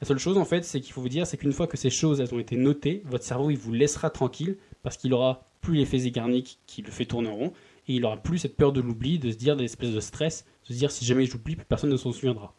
La 0.03 0.07
seule 0.07 0.19
chose 0.19 0.37
en 0.37 0.45
fait, 0.45 0.65
c'est 0.65 0.81
qu'il 0.81 0.93
faut 0.93 1.01
vous 1.01 1.09
dire, 1.09 1.27
c'est 1.27 1.39
qu'une 1.39 1.53
fois 1.53 1.67
que 1.67 1.77
ces 1.77 1.91
choses 1.91 2.21
elles 2.21 2.35
ont 2.35 2.39
été 2.39 2.57
notées, 2.57 3.03
votre 3.07 3.25
cerveau 3.25 3.51
il 3.51 3.57
vous 3.57 3.73
laissera 3.73 4.11
tranquille 4.11 4.59
parce 4.83 4.97
qu'il 4.97 5.15
aura 5.15 5.47
plus 5.61 5.77
l'effet 5.77 5.99
zégarnique 5.99 6.59
qui 6.67 6.83
le 6.83 6.91
fait 6.91 7.07
tourner 7.07 7.31
rond 7.31 7.53
et 7.89 7.95
il 7.95 8.05
aura 8.05 8.17
plus 8.17 8.39
cette 8.39 8.57
peur 8.57 8.73
de 8.73 8.81
l'oubli, 8.81 9.19
de 9.19 9.31
se 9.31 9.37
dire 9.37 9.57
des 9.57 9.65
espèces 9.65 9.93
de 9.93 10.01
stress, 10.01 10.45
de 10.69 10.75
se 10.75 10.79
dire 10.79 10.91
si 10.91 11.05
jamais 11.05 11.25
j'oublie, 11.25 11.57
plus 11.57 11.65
personne 11.65 11.91
ne 11.91 11.97
s'en 11.97 12.13
souviendra. 12.13 12.55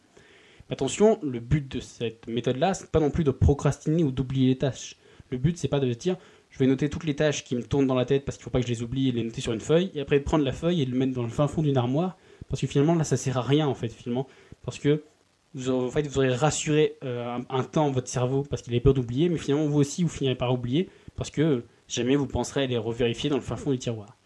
Attention, 0.70 1.18
le 1.22 1.40
but 1.40 1.66
de 1.70 1.80
cette 1.80 2.28
méthode-là, 2.28 2.74
c'est 2.74 2.90
pas 2.90 3.00
non 3.00 3.10
plus 3.10 3.24
de 3.24 3.30
procrastiner 3.30 4.04
ou 4.04 4.12
d'oublier 4.12 4.48
les 4.48 4.58
tâches. 4.58 4.96
Le 5.30 5.38
but, 5.38 5.56
c'est 5.56 5.68
pas 5.68 5.80
de 5.80 5.92
se 5.92 5.98
dire 5.98 6.16
je 6.50 6.58
vais 6.58 6.66
noter 6.66 6.90
toutes 6.90 7.04
les 7.04 7.14
tâches 7.14 7.44
qui 7.44 7.54
me 7.54 7.62
tournent 7.62 7.86
dans 7.86 7.94
la 7.94 8.04
tête 8.04 8.24
parce 8.24 8.36
qu'il 8.36 8.44
faut 8.44 8.50
pas 8.50 8.60
que 8.60 8.66
je 8.66 8.72
les 8.72 8.82
oublie 8.82 9.08
et 9.08 9.12
les 9.12 9.22
noter 9.22 9.40
sur 9.40 9.52
une 9.52 9.60
feuille, 9.60 9.90
et 9.94 10.00
après 10.00 10.20
prendre 10.20 10.44
la 10.44 10.52
feuille 10.52 10.82
et 10.82 10.84
le 10.84 10.96
mettre 10.96 11.12
dans 11.12 11.22
le 11.22 11.28
fin 11.28 11.46
fond 11.46 11.62
d'une 11.62 11.76
armoire, 11.76 12.16
parce 12.48 12.60
que 12.60 12.66
finalement 12.66 12.94
là 12.94 13.04
ça 13.04 13.16
sert 13.16 13.38
à 13.38 13.42
rien 13.42 13.68
en 13.68 13.74
fait, 13.74 13.88
finalement, 13.88 14.26
parce 14.64 14.78
que 14.78 15.02
vous, 15.54 15.70
en 15.70 15.88
fait, 15.88 16.06
vous 16.06 16.18
aurez 16.18 16.32
rassuré 16.32 16.96
euh, 17.02 17.38
un, 17.48 17.62
temps 17.64 17.90
votre 17.90 18.06
cerveau 18.08 18.44
parce 18.48 18.62
qu'il 18.62 18.72
avait 18.72 18.80
peur 18.80 18.94
d'oublier, 18.94 19.28
mais 19.28 19.38
finalement 19.38 19.66
vous 19.66 19.78
aussi 19.80 20.02
vous 20.02 20.08
finirez 20.08 20.36
par 20.36 20.52
oublier 20.52 20.88
parce 21.16 21.30
que 21.30 21.64
jamais 21.88 22.14
vous 22.14 22.26
penserez 22.26 22.64
à 22.64 22.66
les 22.66 22.78
revérifier 22.78 23.30
dans 23.30 23.36
le 23.36 23.42
fin 23.42 23.56
fond 23.56 23.72
du 23.72 23.78
tiroir. 23.78 24.16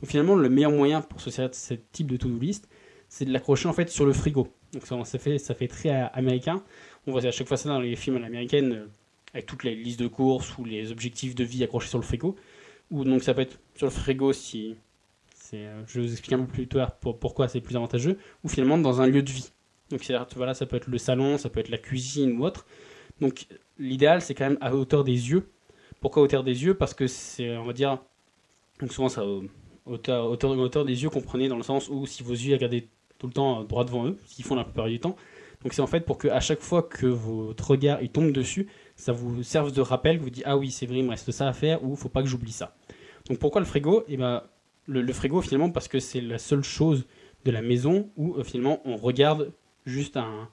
Donc 0.00 0.10
finalement, 0.10 0.34
le 0.34 0.48
meilleur 0.48 0.72
moyen 0.72 1.00
pour 1.00 1.20
se 1.20 1.30
servir 1.30 1.50
de 1.50 1.54
ce 1.54 1.74
type 1.92 2.08
de 2.08 2.16
to-do 2.16 2.38
list, 2.38 2.68
c'est 3.08 3.24
de 3.24 3.32
l'accrocher 3.32 3.68
en 3.68 3.72
fait 3.72 3.88
sur 3.88 4.04
le 4.06 4.12
frigo. 4.12 4.48
Donc 4.72 4.86
ça, 5.06 5.18
fait, 5.18 5.38
ça 5.38 5.54
fait 5.54 5.68
très 5.68 5.90
américain. 6.12 6.62
On 7.06 7.12
voit 7.12 7.24
à 7.24 7.30
chaque 7.30 7.46
fois 7.46 7.56
ça 7.56 7.68
dans 7.68 7.80
les 7.80 7.94
films 7.96 8.16
américains 8.16 8.70
euh, 8.70 8.86
avec 9.32 9.46
toutes 9.46 9.62
les 9.62 9.74
listes 9.74 10.00
de 10.00 10.08
courses 10.08 10.58
ou 10.58 10.64
les 10.64 10.90
objectifs 10.90 11.34
de 11.34 11.44
vie 11.44 11.62
accrochés 11.62 11.88
sur 11.88 11.98
le 11.98 12.04
frigo. 12.04 12.34
Ou 12.90 13.04
donc 13.04 13.22
ça 13.22 13.34
peut 13.34 13.42
être 13.42 13.58
sur 13.76 13.86
le 13.86 13.92
frigo 13.92 14.32
si 14.32 14.76
euh, 15.54 15.82
je 15.86 16.00
vais 16.00 16.06
vous 16.06 16.12
expliquer 16.12 16.34
un 16.34 16.40
peu 16.40 16.52
plus 16.52 16.66
tard 16.66 16.96
pourquoi 16.96 17.48
c'est 17.48 17.60
plus 17.60 17.76
avantageux, 17.76 18.18
ou 18.42 18.48
finalement 18.48 18.78
dans 18.78 19.00
un 19.00 19.06
lieu 19.06 19.22
de 19.22 19.30
vie. 19.30 19.50
Donc 19.90 20.00
voilà, 20.36 20.54
ça 20.54 20.66
peut 20.66 20.76
être 20.76 20.88
le 20.88 20.98
salon, 20.98 21.38
ça 21.38 21.48
peut 21.50 21.60
être 21.60 21.68
la 21.68 21.78
cuisine 21.78 22.38
ou 22.38 22.44
autre. 22.44 22.66
Donc 23.20 23.46
l'idéal 23.78 24.22
c'est 24.22 24.34
quand 24.34 24.48
même 24.48 24.58
à 24.60 24.74
hauteur 24.74 25.04
des 25.04 25.30
yeux. 25.30 25.48
Pourquoi 26.00 26.22
à 26.22 26.24
hauteur 26.24 26.42
des 26.42 26.64
yeux? 26.64 26.74
Parce 26.74 26.94
que 26.94 27.06
c'est, 27.06 27.56
on 27.56 27.64
va 27.64 27.72
dire, 27.72 27.98
donc 28.80 28.92
souvent 28.92 29.08
ça 29.08 29.24
hauteur, 29.86 30.26
hauteur, 30.30 30.84
des 30.84 31.02
yeux, 31.02 31.10
comprenez, 31.10 31.48
dans 31.48 31.56
le 31.56 31.62
sens 31.62 31.88
où 31.88 32.06
si 32.06 32.22
vos 32.22 32.32
yeux 32.32 32.54
regardez 32.54 32.88
tout 33.18 33.26
le 33.26 33.32
temps 33.32 33.64
droit 33.64 33.84
devant 33.84 34.06
eux, 34.06 34.18
ce 34.26 34.34
qu'ils 34.34 34.44
font 34.44 34.54
la 34.54 34.64
plupart 34.64 34.88
du 34.88 35.00
temps. 35.00 35.16
Donc 35.62 35.72
c'est 35.72 35.82
en 35.82 35.86
fait 35.86 36.00
pour 36.00 36.18
qu'à 36.18 36.40
chaque 36.40 36.60
fois 36.60 36.82
que 36.82 37.06
votre 37.06 37.70
regard 37.70 38.02
il 38.02 38.10
tombe 38.10 38.32
dessus, 38.32 38.68
ça 38.96 39.12
vous 39.12 39.42
serve 39.42 39.72
de 39.72 39.80
rappel, 39.80 40.18
vous 40.18 40.30
dit 40.30 40.42
ah 40.44 40.58
oui 40.58 40.70
c'est 40.70 40.84
vrai 40.84 40.98
il 40.98 41.04
me 41.04 41.10
reste 41.10 41.30
ça 41.30 41.48
à 41.48 41.52
faire 41.52 41.82
ou 41.82 41.96
faut 41.96 42.10
pas 42.10 42.22
que 42.22 42.28
j'oublie 42.28 42.52
ça. 42.52 42.76
Donc 43.28 43.38
pourquoi 43.38 43.60
le 43.60 43.66
frigo? 43.66 44.02
Et 44.02 44.14
eh 44.14 44.16
ben 44.18 44.42
le, 44.86 45.12
frigo 45.12 45.40
finalement 45.40 45.70
parce 45.70 45.88
que 45.88 46.00
c'est 46.00 46.20
la 46.20 46.38
seule 46.38 46.62
chose 46.62 47.06
de 47.46 47.50
la 47.50 47.62
maison 47.62 48.10
où 48.16 48.34
euh, 48.34 48.44
finalement 48.44 48.80
on 48.84 48.96
regarde 48.96 49.52
juste 49.86 50.18
un 50.18 50.48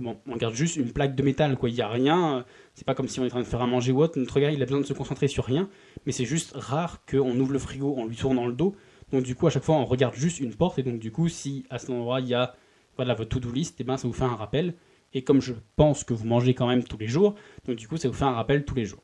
on 0.00 0.32
regarde 0.32 0.54
juste 0.54 0.76
une 0.76 0.92
plaque 0.92 1.14
de 1.14 1.22
métal 1.22 1.56
quoi 1.56 1.68
il 1.68 1.74
y 1.74 1.82
a 1.82 1.88
rien 1.88 2.44
c'est 2.74 2.86
pas 2.86 2.94
comme 2.94 3.08
si 3.08 3.20
on 3.20 3.24
est 3.24 3.26
en 3.26 3.30
train 3.30 3.40
de 3.40 3.44
faire 3.44 3.62
à 3.62 3.66
manger 3.66 3.92
ou 3.92 4.02
autre 4.02 4.18
notre 4.18 4.34
regard 4.34 4.50
il 4.50 4.62
a 4.62 4.64
besoin 4.64 4.80
de 4.80 4.86
se 4.86 4.92
concentrer 4.92 5.28
sur 5.28 5.44
rien 5.44 5.68
mais 6.06 6.12
c'est 6.12 6.24
juste 6.24 6.52
rare 6.54 7.04
qu'on 7.06 7.38
ouvre 7.38 7.52
le 7.52 7.58
frigo 7.58 7.96
en 7.96 8.06
lui 8.06 8.16
tournant 8.16 8.46
le 8.46 8.52
dos. 8.52 8.74
Donc 9.10 9.24
du 9.24 9.34
coup, 9.34 9.46
à 9.46 9.50
chaque 9.50 9.64
fois, 9.64 9.76
on 9.76 9.84
regarde 9.84 10.14
juste 10.14 10.40
une 10.40 10.54
porte, 10.54 10.78
et 10.78 10.82
donc 10.82 10.98
du 10.98 11.12
coup, 11.12 11.28
si 11.28 11.64
à 11.70 11.78
cet 11.78 11.90
endroit, 11.90 12.20
il 12.20 12.28
y 12.28 12.34
a 12.34 12.54
voilà, 12.96 13.14
votre 13.14 13.30
to-do 13.30 13.50
list, 13.50 13.80
et 13.80 13.82
eh 13.82 13.84
ben, 13.84 13.96
ça 13.96 14.06
vous 14.06 14.14
fait 14.14 14.24
un 14.24 14.34
rappel. 14.34 14.74
Et 15.14 15.22
comme 15.22 15.40
je 15.40 15.52
pense 15.76 16.04
que 16.04 16.14
vous 16.14 16.26
mangez 16.26 16.54
quand 16.54 16.66
même 16.66 16.84
tous 16.84 16.98
les 16.98 17.08
jours, 17.08 17.34
donc 17.66 17.76
du 17.76 17.86
coup, 17.86 17.96
ça 17.96 18.08
vous 18.08 18.14
fait 18.14 18.24
un 18.24 18.32
rappel 18.32 18.64
tous 18.64 18.74
les 18.74 18.84
jours. 18.84 19.02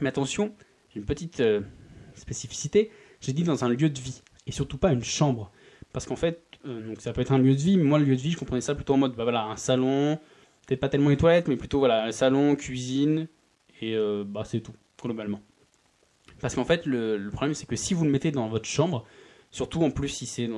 Mais 0.00 0.08
attention, 0.08 0.54
une 0.94 1.04
petite 1.04 1.40
euh, 1.40 1.62
spécificité, 2.14 2.90
j'ai 3.20 3.32
dit 3.32 3.42
dans 3.42 3.64
un 3.64 3.68
lieu 3.68 3.88
de 3.88 3.98
vie, 3.98 4.22
et 4.46 4.52
surtout 4.52 4.78
pas 4.78 4.92
une 4.92 5.04
chambre. 5.04 5.50
Parce 5.92 6.04
qu'en 6.04 6.16
fait, 6.16 6.42
euh, 6.42 6.45
donc 6.66 7.00
ça 7.00 7.12
peut 7.12 7.20
être 7.20 7.32
un 7.32 7.38
lieu 7.38 7.54
de 7.54 7.60
vie, 7.60 7.76
mais 7.76 7.84
moi, 7.84 7.98
le 7.98 8.04
lieu 8.04 8.16
de 8.16 8.20
vie, 8.20 8.32
je 8.32 8.36
comprenais 8.36 8.60
ça 8.60 8.74
plutôt 8.74 8.94
en 8.94 8.98
mode, 8.98 9.14
bah 9.14 9.22
voilà, 9.22 9.44
un 9.44 9.56
salon, 9.56 10.18
peut-être 10.66 10.80
pas 10.80 10.88
tellement 10.88 11.10
les 11.10 11.16
toilettes, 11.16 11.48
mais 11.48 11.56
plutôt 11.56 11.78
voilà, 11.78 12.04
un 12.04 12.12
salon, 12.12 12.56
cuisine, 12.56 13.28
et 13.80 13.94
euh, 13.94 14.24
bah 14.26 14.42
c'est 14.44 14.60
tout, 14.60 14.74
globalement. 15.02 15.40
Parce 16.40 16.54
qu'en 16.54 16.64
fait, 16.64 16.86
le, 16.86 17.28
problème, 17.32 17.54
c'est 17.54 17.66
que 17.66 17.76
si 17.76 17.94
vous 17.94 18.04
le 18.04 18.10
mettez 18.10 18.30
dans 18.30 18.48
votre 18.48 18.66
chambre, 18.66 19.04
surtout 19.50 19.82
en 19.82 19.90
plus 19.90 20.08
si 20.08 20.26
c'est 20.26 20.50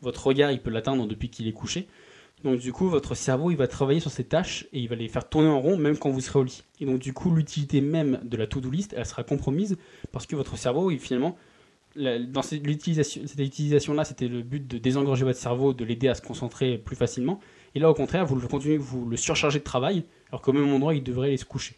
votre 0.00 0.26
regard, 0.26 0.52
il 0.52 0.60
peut 0.60 0.70
l'atteindre 0.70 1.06
depuis 1.06 1.30
qu'il 1.30 1.48
est 1.48 1.52
couché. 1.52 1.88
Donc 2.44 2.58
du 2.58 2.72
coup, 2.72 2.88
votre 2.88 3.14
cerveau, 3.14 3.50
il 3.50 3.56
va 3.56 3.68
travailler 3.68 4.00
sur 4.00 4.10
ces 4.10 4.24
tâches 4.24 4.66
et 4.72 4.80
il 4.80 4.88
va 4.88 4.96
les 4.96 5.08
faire 5.08 5.28
tourner 5.28 5.48
en 5.48 5.60
rond 5.60 5.76
même 5.76 5.96
quand 5.96 6.10
vous 6.10 6.20
serez 6.20 6.40
au 6.40 6.44
lit. 6.44 6.64
Et 6.80 6.86
donc 6.86 6.98
du 6.98 7.12
coup, 7.12 7.32
l'utilité 7.32 7.80
même 7.80 8.20
de 8.24 8.36
la 8.36 8.46
to-do 8.46 8.68
list, 8.68 8.94
elle 8.96 9.06
sera 9.06 9.22
compromise 9.22 9.76
parce 10.10 10.26
que 10.26 10.34
votre 10.34 10.56
cerveau, 10.58 10.90
il, 10.90 10.98
finalement, 10.98 11.36
dans 11.96 12.42
cette 12.42 12.66
utilisation-là, 12.66 14.04
c'était 14.04 14.28
le 14.28 14.42
but 14.42 14.66
de 14.66 14.78
désengorger 14.78 15.24
votre 15.24 15.38
cerveau, 15.38 15.72
de 15.74 15.84
l'aider 15.84 16.08
à 16.08 16.14
se 16.14 16.22
concentrer 16.22 16.78
plus 16.78 16.96
facilement. 16.96 17.40
Et 17.74 17.80
là, 17.80 17.90
au 17.90 17.94
contraire, 17.94 18.26
vous 18.26 18.36
le 18.36 18.46
continuez, 18.46 18.76
vous 18.76 19.08
le 19.08 19.16
surchargez 19.16 19.58
de 19.58 19.64
travail, 19.64 20.04
alors 20.30 20.42
qu'au 20.42 20.52
même 20.52 20.72
endroit, 20.72 20.94
il 20.94 21.02
devrait 21.02 21.28
aller 21.28 21.36
se 21.36 21.44
coucher. 21.44 21.76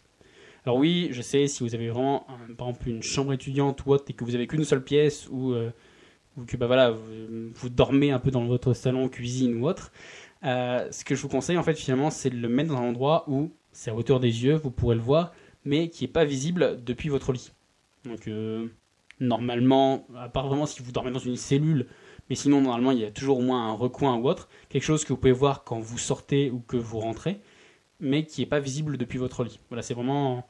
Alors 0.65 0.77
oui, 0.77 1.09
je 1.11 1.21
sais, 1.21 1.47
si 1.47 1.63
vous 1.63 1.75
avez 1.75 1.89
vraiment, 1.89 2.25
par 2.57 2.69
exemple, 2.69 2.89
une 2.89 3.03
chambre 3.03 3.33
étudiante 3.33 3.85
ou 3.85 3.91
autre, 3.91 4.05
et 4.09 4.13
que 4.13 4.23
vous 4.23 4.35
avez 4.35 4.47
qu'une 4.47 4.63
seule 4.63 4.83
pièce, 4.83 5.27
ou, 5.29 5.51
euh, 5.53 5.69
que 6.47 6.57
bah, 6.57 6.67
voilà, 6.67 6.91
vous, 6.91 7.69
dormez 7.69 8.11
un 8.11 8.19
peu 8.19 8.31
dans 8.31 8.45
votre 8.45 8.73
salon, 8.73 9.07
cuisine 9.07 9.61
ou 9.61 9.67
autre, 9.67 9.91
euh, 10.43 10.87
ce 10.91 11.03
que 11.03 11.15
je 11.15 11.21
vous 11.21 11.29
conseille, 11.29 11.57
en 11.57 11.63
fait, 11.63 11.75
finalement, 11.75 12.09
c'est 12.09 12.29
de 12.29 12.37
le 12.37 12.49
mettre 12.49 12.69
dans 12.69 12.77
un 12.77 12.89
endroit 12.89 13.25
où 13.27 13.51
c'est 13.71 13.91
à 13.91 13.95
hauteur 13.95 14.19
des 14.19 14.43
yeux, 14.43 14.55
vous 14.55 14.71
pourrez 14.71 14.95
le 14.95 15.01
voir, 15.01 15.33
mais 15.65 15.89
qui 15.89 16.03
n'est 16.03 16.11
pas 16.11 16.25
visible 16.25 16.83
depuis 16.83 17.09
votre 17.09 17.31
lit. 17.31 17.51
Donc, 18.05 18.27
euh, 18.27 18.67
normalement, 19.19 20.07
à 20.17 20.29
part 20.29 20.47
vraiment 20.47 20.65
si 20.65 20.81
vous 20.81 20.91
dormez 20.91 21.11
dans 21.11 21.19
une 21.19 21.37
cellule, 21.37 21.87
mais 22.29 22.35
sinon, 22.35 22.61
normalement, 22.61 22.91
il 22.91 22.99
y 22.99 23.05
a 23.05 23.11
toujours 23.11 23.39
au 23.39 23.41
moins 23.41 23.67
un 23.69 23.73
recoin 23.73 24.15
ou 24.15 24.27
autre, 24.27 24.49
quelque 24.69 24.83
chose 24.83 25.03
que 25.03 25.09
vous 25.09 25.17
pouvez 25.17 25.31
voir 25.31 25.63
quand 25.63 25.79
vous 25.79 25.97
sortez 25.97 26.49
ou 26.49 26.59
que 26.59 26.77
vous 26.77 26.99
rentrez, 26.99 27.39
mais 27.99 28.25
qui 28.25 28.41
n'est 28.41 28.47
pas 28.47 28.59
visible 28.59 28.97
depuis 28.97 29.19
votre 29.19 29.43
lit. 29.43 29.59
Voilà, 29.69 29.81
c'est 29.81 29.93
vraiment 29.93 30.45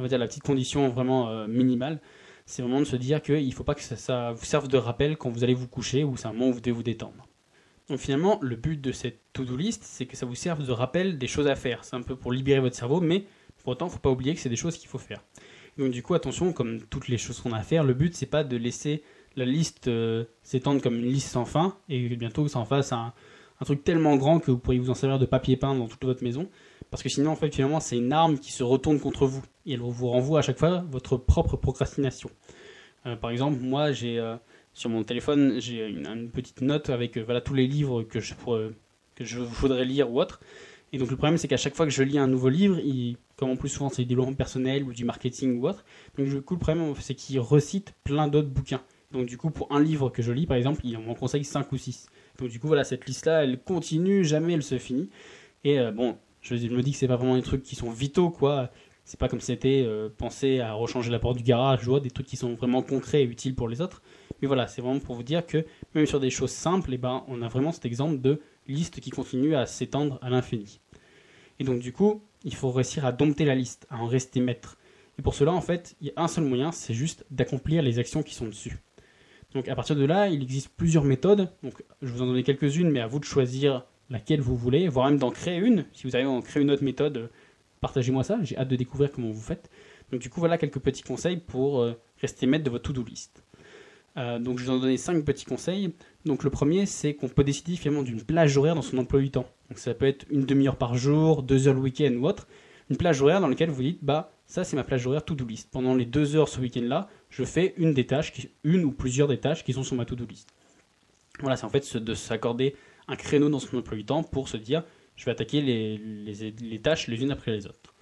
on 0.00 0.02
va 0.02 0.08
dire 0.08 0.18
la 0.18 0.26
petite 0.26 0.42
condition 0.42 0.88
vraiment 0.88 1.28
euh, 1.28 1.46
minimale, 1.46 2.00
c'est 2.46 2.62
vraiment 2.62 2.80
de 2.80 2.84
se 2.84 2.96
dire 2.96 3.22
qu'il 3.22 3.46
ne 3.46 3.52
faut 3.52 3.64
pas 3.64 3.74
que 3.74 3.82
ça, 3.82 4.32
vous 4.32 4.44
serve 4.44 4.68
de 4.68 4.76
rappel 4.76 5.16
quand 5.16 5.30
vous 5.30 5.44
allez 5.44 5.54
vous 5.54 5.68
coucher 5.68 6.04
ou 6.04 6.16
c'est 6.16 6.26
un 6.26 6.32
moment 6.32 6.48
où 6.48 6.54
vous 6.54 6.60
devez 6.60 6.72
vous 6.72 6.82
détendre. 6.82 7.28
Donc 7.88 7.98
finalement, 7.98 8.38
le 8.40 8.56
but 8.56 8.80
de 8.80 8.92
cette 8.92 9.20
to-do 9.32 9.56
list, 9.56 9.82
c'est 9.84 10.06
que 10.06 10.16
ça 10.16 10.26
vous 10.26 10.34
serve 10.34 10.64
de 10.64 10.72
rappel 10.72 11.18
des 11.18 11.26
choses 11.26 11.48
à 11.48 11.56
faire. 11.56 11.84
C'est 11.84 11.96
un 11.96 12.02
peu 12.02 12.16
pour 12.16 12.32
libérer 12.32 12.60
votre 12.60 12.76
cerveau, 12.76 13.00
mais 13.00 13.24
pour 13.58 13.68
autant, 13.72 13.86
il 13.86 13.88
ne 13.88 13.92
faut 13.94 14.00
pas 14.00 14.10
oublier 14.10 14.34
que 14.34 14.40
c'est 14.40 14.48
des 14.48 14.56
choses 14.56 14.76
qu'il 14.76 14.88
faut 14.88 14.98
faire. 14.98 15.22
Donc 15.80 15.92
du 15.92 16.02
coup, 16.02 16.12
attention, 16.12 16.52
comme 16.52 16.82
toutes 16.82 17.08
les 17.08 17.16
choses 17.16 17.40
qu'on 17.40 17.52
a 17.52 17.56
à 17.56 17.62
faire, 17.62 17.84
le 17.84 17.94
but, 17.94 18.14
c'est 18.14 18.26
pas 18.26 18.44
de 18.44 18.54
laisser 18.58 19.02
la 19.34 19.46
liste 19.46 19.88
euh, 19.88 20.24
s'étendre 20.42 20.82
comme 20.82 20.96
une 20.96 21.06
liste 21.06 21.28
sans 21.28 21.46
fin 21.46 21.74
et 21.88 22.06
bientôt 22.16 22.48
ça 22.48 22.58
en 22.58 22.66
fasse 22.66 22.92
un, 22.92 23.14
truc 23.64 23.82
tellement 23.82 24.16
grand 24.16 24.40
que 24.40 24.50
vous 24.50 24.58
pourriez 24.58 24.78
vous 24.78 24.90
en 24.90 24.94
servir 24.94 25.18
de 25.18 25.24
papier 25.24 25.56
peint 25.56 25.74
dans 25.74 25.88
toute 25.88 26.04
votre 26.04 26.22
maison. 26.22 26.50
Parce 26.90 27.02
que 27.02 27.08
sinon, 27.08 27.30
en 27.30 27.36
fait, 27.36 27.54
finalement, 27.54 27.80
c'est 27.80 27.96
une 27.96 28.12
arme 28.12 28.38
qui 28.38 28.52
se 28.52 28.62
retourne 28.62 29.00
contre 29.00 29.24
vous. 29.24 29.42
Et 29.64 29.72
elle 29.72 29.80
vous 29.80 30.08
renvoie 30.08 30.40
à 30.40 30.42
chaque 30.42 30.58
fois 30.58 30.84
votre 30.90 31.16
propre 31.16 31.56
procrastination. 31.56 32.30
Euh, 33.06 33.16
par 33.16 33.30
exemple, 33.30 33.58
moi, 33.58 33.90
j'ai 33.90 34.18
euh, 34.18 34.36
sur 34.74 34.90
mon 34.90 35.02
téléphone, 35.02 35.60
j'ai 35.60 35.86
une, 35.88 36.30
petite 36.30 36.60
note 36.60 36.90
avec 36.90 37.16
voilà 37.16 37.40
tous 37.40 37.54
les 37.54 37.66
livres 37.66 38.02
que 38.02 38.20
je, 38.20 38.34
que 39.14 39.24
je 39.24 39.38
voudrais 39.38 39.86
lire 39.86 40.12
ou 40.12 40.20
autre. 40.20 40.40
Et 40.92 40.98
donc 40.98 41.10
le 41.10 41.16
problème, 41.16 41.38
c'est 41.38 41.48
qu'à 41.48 41.56
chaque 41.56 41.74
fois 41.74 41.86
que 41.86 41.92
je 41.92 42.02
lis 42.02 42.18
un 42.18 42.26
nouveau 42.26 42.48
livre, 42.48 42.80
comme 43.36 43.50
en 43.50 43.56
plus 43.56 43.68
souvent 43.68 43.90
c'est 43.90 44.02
du 44.02 44.08
développement 44.08 44.34
personnel 44.34 44.82
ou 44.82 44.92
du 44.92 45.04
marketing 45.04 45.60
ou 45.60 45.68
autre, 45.68 45.84
donc 46.16 46.28
du 46.28 46.42
coup 46.42 46.54
le 46.54 46.60
problème, 46.60 46.94
c'est 46.98 47.14
qu'il 47.14 47.38
recite 47.40 47.94
plein 48.04 48.28
d'autres 48.28 48.48
bouquins. 48.48 48.82
Donc 49.12 49.26
du 49.26 49.36
coup, 49.36 49.50
pour 49.50 49.72
un 49.72 49.80
livre 49.80 50.08
que 50.10 50.22
je 50.22 50.32
lis, 50.32 50.46
par 50.46 50.56
exemple, 50.56 50.80
il 50.84 50.96
m'en 50.98 51.14
conseille 51.14 51.44
5 51.44 51.70
ou 51.72 51.76
6. 51.76 52.06
Donc 52.38 52.48
du 52.48 52.60
coup, 52.60 52.68
voilà, 52.68 52.84
cette 52.84 53.06
liste-là, 53.06 53.42
elle 53.42 53.60
continue, 53.60 54.24
jamais 54.24 54.52
elle 54.52 54.62
se 54.62 54.78
finit. 54.78 55.10
Et 55.64 55.80
euh, 55.80 55.90
bon, 55.90 56.16
je, 56.40 56.56
je 56.56 56.68
me 56.68 56.82
dis 56.82 56.92
que 56.92 56.96
c'est 56.96 57.08
pas 57.08 57.16
vraiment 57.16 57.36
des 57.36 57.42
trucs 57.42 57.62
qui 57.62 57.74
sont 57.74 57.90
vitaux, 57.90 58.30
quoi. 58.30 58.70
C'est 59.04 59.18
pas 59.18 59.28
comme 59.28 59.40
si 59.40 59.46
c'était 59.46 59.82
euh, 59.84 60.08
penser 60.08 60.60
à 60.60 60.74
rechanger 60.74 61.10
la 61.10 61.18
porte 61.18 61.36
du 61.36 61.42
garage, 61.42 61.88
ou 61.88 61.92
autre, 61.92 62.04
des 62.04 62.10
trucs 62.10 62.26
qui 62.26 62.36
sont 62.36 62.54
vraiment 62.54 62.82
concrets 62.82 63.22
et 63.22 63.24
utiles 63.24 63.56
pour 63.56 63.68
les 63.68 63.80
autres. 63.80 64.02
Mais 64.40 64.46
voilà, 64.46 64.68
c'est 64.68 64.80
vraiment 64.80 65.00
pour 65.00 65.16
vous 65.16 65.24
dire 65.24 65.44
que 65.44 65.64
même 65.94 66.06
sur 66.06 66.20
des 66.20 66.30
choses 66.30 66.52
simples, 66.52 66.90
eh 66.94 66.98
ben, 66.98 67.24
on 67.26 67.42
a 67.42 67.48
vraiment 67.48 67.72
cet 67.72 67.84
exemple 67.84 68.20
de 68.20 68.40
liste 68.66 69.00
qui 69.00 69.10
continue 69.10 69.54
à 69.54 69.66
s'étendre 69.66 70.18
à 70.22 70.30
l'infini. 70.30 70.80
Et 71.58 71.64
donc 71.64 71.80
du 71.80 71.92
coup, 71.92 72.22
il 72.44 72.54
faut 72.54 72.70
réussir 72.70 73.04
à 73.04 73.12
dompter 73.12 73.44
la 73.44 73.54
liste, 73.54 73.86
à 73.90 73.98
en 73.98 74.06
rester 74.06 74.40
maître. 74.40 74.78
Et 75.18 75.22
pour 75.22 75.34
cela, 75.34 75.52
en 75.52 75.60
fait, 75.60 75.96
il 76.00 76.08
y 76.08 76.12
a 76.16 76.22
un 76.22 76.28
seul 76.28 76.44
moyen, 76.44 76.72
c'est 76.72 76.94
juste 76.94 77.26
d'accomplir 77.30 77.82
les 77.82 77.98
actions 77.98 78.22
qui 78.22 78.34
sont 78.34 78.46
dessus. 78.46 78.78
Donc 79.54 79.68
à 79.68 79.74
partir 79.74 79.96
de 79.96 80.04
là, 80.04 80.28
il 80.28 80.42
existe 80.42 80.70
plusieurs 80.76 81.04
méthodes. 81.04 81.50
Donc 81.62 81.82
je 82.02 82.12
vous 82.12 82.22
en 82.22 82.26
donner 82.26 82.42
quelques-unes, 82.42 82.90
mais 82.90 83.00
à 83.00 83.06
vous 83.06 83.18
de 83.18 83.24
choisir 83.24 83.84
laquelle 84.08 84.40
vous 84.40 84.56
voulez, 84.56 84.88
voire 84.88 85.08
même 85.08 85.18
d'en 85.18 85.30
créer 85.30 85.58
une. 85.58 85.84
Si 85.92 86.06
vous 86.06 86.16
arrivez 86.16 86.30
à 86.30 86.32
en 86.32 86.40
créer 86.40 86.62
une 86.62 86.70
autre 86.70 86.84
méthode, 86.84 87.30
partagez-moi 87.80 88.24
ça. 88.24 88.38
J'ai 88.42 88.56
hâte 88.56 88.68
de 88.68 88.76
découvrir 88.76 89.10
comment 89.12 89.30
vous 89.30 89.40
faites. 89.40 89.70
Donc 90.10 90.20
du 90.20 90.30
coup, 90.30 90.40
voilà 90.40 90.58
quelques 90.58 90.80
petits 90.80 91.02
conseils 91.02 91.36
pour 91.36 91.80
euh, 91.80 92.00
rester 92.20 92.46
maître 92.46 92.64
de 92.64 92.70
votre 92.70 92.84
to-do 92.84 93.04
list. 93.04 93.42
Euh, 94.20 94.38
donc 94.38 94.58
je 94.58 94.64
vais 94.64 94.70
vous 94.70 94.76
en 94.76 94.80
donner 94.80 94.96
cinq 94.96 95.24
petits 95.24 95.46
conseils. 95.46 95.94
Donc 96.26 96.44
le 96.44 96.50
premier, 96.50 96.86
c'est 96.86 97.14
qu'on 97.14 97.28
peut 97.28 97.44
décider 97.44 97.76
finalement 97.76 98.02
d'une 98.02 98.22
plage 98.22 98.56
horaire 98.56 98.74
dans 98.74 98.82
son 98.82 98.98
emploi 98.98 99.20
du 99.20 99.30
temps. 99.30 99.46
Donc 99.68 99.78
ça 99.78 99.94
peut 99.94 100.06
être 100.06 100.26
une 100.30 100.44
demi-heure 100.44 100.76
par 100.76 100.94
jour, 100.94 101.42
deux 101.42 101.68
heures 101.68 101.74
le 101.74 101.80
week-end 101.80 102.12
ou 102.14 102.26
autre. 102.26 102.46
Une 102.90 102.96
plage 102.96 103.22
horaire 103.22 103.40
dans 103.40 103.48
laquelle 103.48 103.70
vous 103.70 103.82
dites, 103.82 104.00
bah 104.02 104.32
ça 104.46 104.64
c'est 104.64 104.76
ma 104.76 104.84
plage 104.84 105.06
horaire 105.06 105.24
to-do 105.24 105.46
list. 105.46 105.70
Pendant 105.70 105.94
les 105.94 106.04
deux 106.04 106.36
heures 106.36 106.48
ce 106.48 106.60
week-end-là, 106.60 107.08
je 107.30 107.44
fais 107.44 107.72
une 107.76 107.94
des 107.94 108.06
tâches, 108.06 108.32
une 108.64 108.84
ou 108.84 108.92
plusieurs 108.92 109.28
des 109.28 109.38
tâches 109.38 109.64
qui 109.64 109.72
sont 109.72 109.84
sur 109.84 109.96
ma 109.96 110.04
to-do 110.04 110.26
list. 110.26 110.48
Voilà, 111.40 111.56
c'est 111.56 111.64
en 111.64 111.70
fait 111.70 111.96
de 111.96 112.14
s'accorder 112.14 112.74
un 113.08 113.16
créneau 113.16 113.48
dans 113.48 113.60
son 113.60 113.78
emploi 113.78 113.96
du 113.96 114.04
temps 114.04 114.22
pour 114.22 114.48
se 114.48 114.56
dire, 114.56 114.82
je 115.16 115.24
vais 115.24 115.30
attaquer 115.30 115.62
les 115.62 116.80
tâches 116.82 117.06
les 117.06 117.22
unes 117.22 117.30
après 117.30 117.52
les 117.52 117.66
autres. 117.66 117.94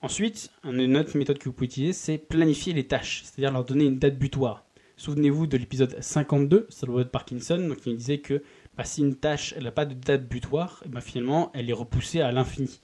Ensuite, 0.00 0.52
une 0.62 0.96
autre 0.96 1.16
méthode 1.16 1.38
que 1.38 1.46
vous 1.46 1.52
pouvez 1.52 1.66
utiliser, 1.66 1.92
c'est 1.92 2.18
planifier 2.18 2.72
les 2.72 2.86
tâches, 2.86 3.22
c'est-à-dire 3.24 3.52
leur 3.52 3.64
donner 3.64 3.84
une 3.84 3.98
date 3.98 4.16
butoir. 4.16 4.64
Souvenez-vous 4.98 5.46
de 5.46 5.56
l'épisode 5.56 5.96
52, 6.00 6.66
de 6.82 7.02
Parkinson, 7.04 7.68
donc 7.68 7.86
il 7.86 7.96
disait 7.96 8.18
que 8.18 8.42
bah, 8.76 8.82
si 8.82 9.00
une 9.00 9.14
tâche 9.14 9.56
n'a 9.56 9.70
pas 9.70 9.84
de 9.84 9.94
date 9.94 10.28
butoir, 10.28 10.82
bah, 10.88 11.00
finalement 11.00 11.52
elle 11.54 11.70
est 11.70 11.72
repoussée 11.72 12.20
à 12.20 12.32
l'infini. 12.32 12.80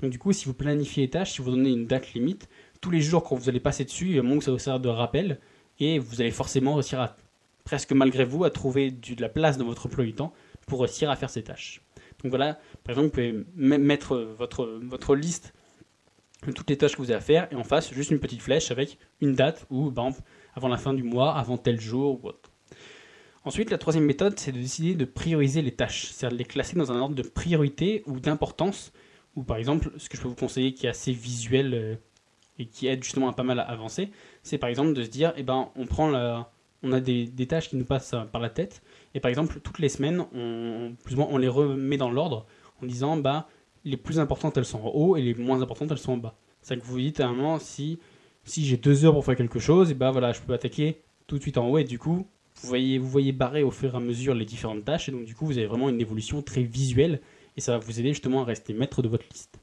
Donc 0.00 0.10
du 0.10 0.18
coup, 0.18 0.32
si 0.32 0.46
vous 0.46 0.54
planifiez 0.54 1.02
les 1.02 1.10
tâches, 1.10 1.34
si 1.34 1.42
vous 1.42 1.50
donnez 1.50 1.68
une 1.68 1.84
date 1.84 2.14
limite, 2.14 2.48
tous 2.80 2.90
les 2.90 3.02
jours 3.02 3.22
quand 3.22 3.36
vous 3.36 3.50
allez 3.50 3.60
passer 3.60 3.84
dessus, 3.84 4.06
il 4.06 4.12
y 4.12 4.16
a 4.16 4.20
un 4.20 4.24
moment 4.24 4.40
ça 4.40 4.50
vous 4.50 4.58
sert 4.58 4.80
de 4.80 4.88
rappel, 4.88 5.40
et 5.78 5.98
vous 5.98 6.22
allez 6.22 6.30
forcément 6.30 6.72
réussir 6.72 7.00
à, 7.00 7.14
presque 7.64 7.92
malgré 7.92 8.24
vous, 8.24 8.44
à 8.44 8.50
trouver 8.50 8.90
de 8.90 9.20
la 9.20 9.28
place 9.28 9.58
dans 9.58 9.66
votre 9.66 9.84
emploi 9.84 10.06
du 10.06 10.14
temps 10.14 10.32
pour 10.66 10.80
réussir 10.80 11.10
à 11.10 11.16
faire 11.16 11.28
ces 11.28 11.42
tâches. 11.42 11.82
Donc 12.22 12.30
voilà, 12.30 12.58
par 12.82 12.98
exemple, 12.98 13.20
vous 13.20 13.44
pouvez 13.44 13.78
mettre 13.78 14.16
votre, 14.16 14.64
votre 14.84 15.14
liste 15.14 15.52
toutes 16.42 16.70
les 16.70 16.76
tâches 16.76 16.92
que 16.92 17.02
vous 17.02 17.10
avez 17.10 17.18
à 17.18 17.20
faire, 17.20 17.48
et 17.50 17.56
en 17.56 17.64
face, 17.64 17.92
juste 17.92 18.10
une 18.10 18.20
petite 18.20 18.42
flèche 18.42 18.70
avec 18.70 18.98
une 19.20 19.34
date, 19.34 19.66
ou 19.70 19.90
exemple, 19.90 20.22
avant 20.54 20.68
la 20.68 20.76
fin 20.76 20.94
du 20.94 21.02
mois, 21.02 21.36
avant 21.36 21.56
tel 21.56 21.80
jour 21.80 22.20
ou 22.22 22.28
autre. 22.28 22.50
Ensuite, 23.44 23.70
la 23.70 23.78
troisième 23.78 24.04
méthode, 24.04 24.38
c'est 24.38 24.52
de 24.52 24.58
décider 24.58 24.94
de 24.94 25.04
prioriser 25.04 25.62
les 25.62 25.72
tâches, 25.72 26.10
c'est-à-dire 26.12 26.36
de 26.36 26.42
les 26.42 26.48
classer 26.48 26.76
dans 26.76 26.92
un 26.92 27.00
ordre 27.00 27.14
de 27.14 27.22
priorité 27.22 28.02
ou 28.06 28.20
d'importance, 28.20 28.92
ou 29.36 29.42
par 29.42 29.56
exemple, 29.56 29.90
ce 29.96 30.08
que 30.08 30.16
je 30.16 30.22
peux 30.22 30.28
vous 30.28 30.34
conseiller 30.34 30.74
qui 30.74 30.86
est 30.86 30.90
assez 30.90 31.12
visuel 31.12 31.74
euh, 31.74 31.94
et 32.58 32.66
qui 32.66 32.88
aide 32.88 33.02
justement 33.02 33.28
à 33.28 33.32
pas 33.32 33.44
mal 33.44 33.60
à 33.60 33.62
avancer, 33.62 34.10
c'est 34.42 34.58
par 34.58 34.68
exemple 34.68 34.92
de 34.92 35.02
se 35.02 35.08
dire, 35.08 35.32
eh 35.36 35.42
ben, 35.42 35.70
on 35.76 35.86
prend 35.86 36.08
la, 36.08 36.50
on 36.82 36.92
a 36.92 37.00
des, 37.00 37.46
tâches 37.46 37.68
qui 37.68 37.76
nous 37.76 37.84
passent 37.84 38.14
par 38.32 38.40
la 38.40 38.50
tête, 38.50 38.82
et 39.14 39.20
par 39.20 39.28
exemple, 39.28 39.60
toutes 39.60 39.78
les 39.78 39.88
semaines, 39.88 40.24
on, 40.34 40.94
plus 41.04 41.14
ou 41.14 41.18
moins, 41.18 41.28
on 41.30 41.38
les 41.38 41.48
remet 41.48 41.96
dans 41.96 42.10
l'ordre 42.10 42.46
en 42.82 42.86
disant, 42.86 43.16
bah, 43.16 43.48
les 43.88 43.96
plus 43.96 44.20
importantes, 44.20 44.56
elles 44.56 44.64
sont 44.64 44.80
en 44.80 44.90
haut, 44.90 45.16
et 45.16 45.22
les 45.22 45.34
moins 45.34 45.62
importantes, 45.62 45.90
elles 45.90 45.98
sont 45.98 46.12
en 46.12 46.16
bas. 46.16 46.34
C'est 46.62 46.78
que 46.78 46.84
vous 46.84 46.98
dites 46.98 47.20
à 47.20 47.28
un 47.28 47.32
moment, 47.32 47.58
si 47.58 47.98
si 48.44 48.64
j'ai 48.64 48.76
deux 48.76 49.04
heures 49.04 49.12
pour 49.12 49.24
faire 49.24 49.36
quelque 49.36 49.58
chose, 49.58 49.90
et 49.90 49.94
ben 49.94 50.10
voilà, 50.10 50.32
je 50.32 50.40
peux 50.40 50.54
attaquer 50.54 51.02
tout 51.26 51.36
de 51.36 51.42
suite 51.42 51.58
en 51.58 51.68
haut 51.68 51.78
et 51.78 51.84
du 51.84 51.98
coup, 51.98 52.26
vous 52.60 52.68
voyez, 52.68 52.98
vous 52.98 53.08
voyez 53.08 53.32
barrer 53.32 53.62
au 53.62 53.70
fur 53.70 53.94
et 53.94 53.96
à 53.96 54.00
mesure 54.00 54.34
les 54.34 54.44
différentes 54.44 54.84
tâches 54.84 55.08
et 55.08 55.12
donc 55.12 55.24
du 55.24 55.34
coup, 55.34 55.46
vous 55.46 55.58
avez 55.58 55.66
vraiment 55.66 55.88
une 55.88 56.00
évolution 56.00 56.42
très 56.42 56.62
visuelle 56.62 57.20
et 57.56 57.60
ça 57.60 57.72
va 57.72 57.78
vous 57.78 58.00
aider 58.00 58.08
justement 58.08 58.42
à 58.42 58.44
rester 58.44 58.72
maître 58.72 59.02
de 59.02 59.08
votre 59.08 59.24
liste. 59.30 59.60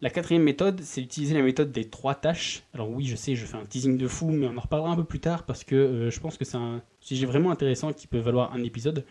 La 0.00 0.10
quatrième 0.10 0.42
méthode, 0.42 0.80
c'est 0.82 1.00
d'utiliser 1.00 1.34
la 1.34 1.42
méthode 1.42 1.70
des 1.70 1.84
trois 1.84 2.16
tâches. 2.16 2.64
Alors 2.74 2.90
oui, 2.90 3.04
je 3.06 3.14
sais, 3.14 3.36
je 3.36 3.46
fais 3.46 3.56
un 3.56 3.64
teasing 3.64 3.96
de 3.96 4.08
fou, 4.08 4.30
mais 4.30 4.48
on 4.48 4.56
en 4.56 4.60
reparlera 4.60 4.90
un 4.90 4.96
peu 4.96 5.04
plus 5.04 5.20
tard 5.20 5.44
parce 5.46 5.62
que 5.62 5.76
euh, 5.76 6.10
je 6.10 6.18
pense 6.18 6.36
que 6.36 6.44
c'est 6.44 6.56
un 6.56 6.82
sujet 6.98 7.24
vraiment 7.24 7.52
intéressant 7.52 7.92
qui 7.92 8.08
peut 8.08 8.18
valoir 8.18 8.52
un 8.52 8.64
épisode. 8.64 9.04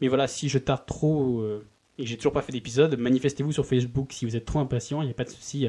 Mais 0.00 0.06
voilà, 0.06 0.28
si 0.28 0.48
je 0.48 0.58
tarde 0.58 0.86
trop 0.86 1.40
euh, 1.40 1.66
et 1.98 2.06
j'ai 2.06 2.16
toujours 2.16 2.32
pas 2.32 2.42
fait 2.42 2.52
d'épisode, 2.52 2.98
manifestez-vous 2.98 3.52
sur 3.52 3.66
Facebook 3.66 4.12
si 4.12 4.24
vous 4.24 4.36
êtes 4.36 4.44
trop 4.44 4.58
impatient, 4.58 5.02
il 5.02 5.06
n'y 5.06 5.10
a 5.10 5.14
pas 5.14 5.24
de 5.24 5.30
souci 5.30 5.68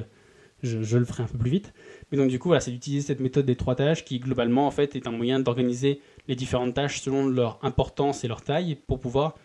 je, 0.63 0.97
le 0.97 1.05
ferai 1.05 1.23
un 1.23 1.27
peu 1.27 1.37
plus 1.37 1.51
vite. 1.51 1.73
Mais 2.11 2.17
donc 2.17 2.29
du 2.29 2.39
coup, 2.39 2.53
c'est 2.59 2.71
d'utiliser 2.71 3.05
cette 3.05 3.19
méthode 3.19 3.45
des 3.45 3.55
trois 3.55 3.75
tâches 3.75 4.05
qui 4.05 4.19
globalement 4.19 4.71
est 4.71 5.07
un 5.07 5.11
moyen 5.11 5.39
d'organiser 5.39 6.01
les 6.27 6.35
différentes 6.35 6.73
tâches 6.73 7.01
selon 7.01 7.27
leur 7.27 7.59
importance 7.63 8.23
et 8.23 8.27
leur 8.27 8.41
taille 8.41 8.75
pour 8.87 8.99
pouvoir, 8.99 9.35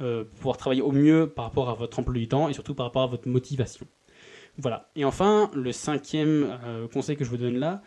euh, 0.00 0.24
pouvoir 0.24 0.56
travailler 0.56 0.82
au 0.82 0.92
mieux 0.92 1.28
par 1.28 1.46
rapport 1.46 1.68
à 1.68 1.74
votre 1.74 1.98
emploi 1.98 2.14
du 2.14 2.28
temps 2.28 2.48
et 2.48 2.52
surtout 2.52 2.74
par 2.74 2.86
rapport 2.86 3.02
à 3.02 3.06
votre 3.06 3.28
motivation. 3.28 3.86
Voilà. 4.58 4.90
Et 4.96 5.04
enfin, 5.04 5.50
le 5.54 5.72
cinquième 5.72 6.58
euh, 6.64 6.88
conseil 6.88 7.16
que 7.16 7.24
je 7.24 7.30
vous 7.30 7.36
donne 7.36 7.58
là, 7.58 7.82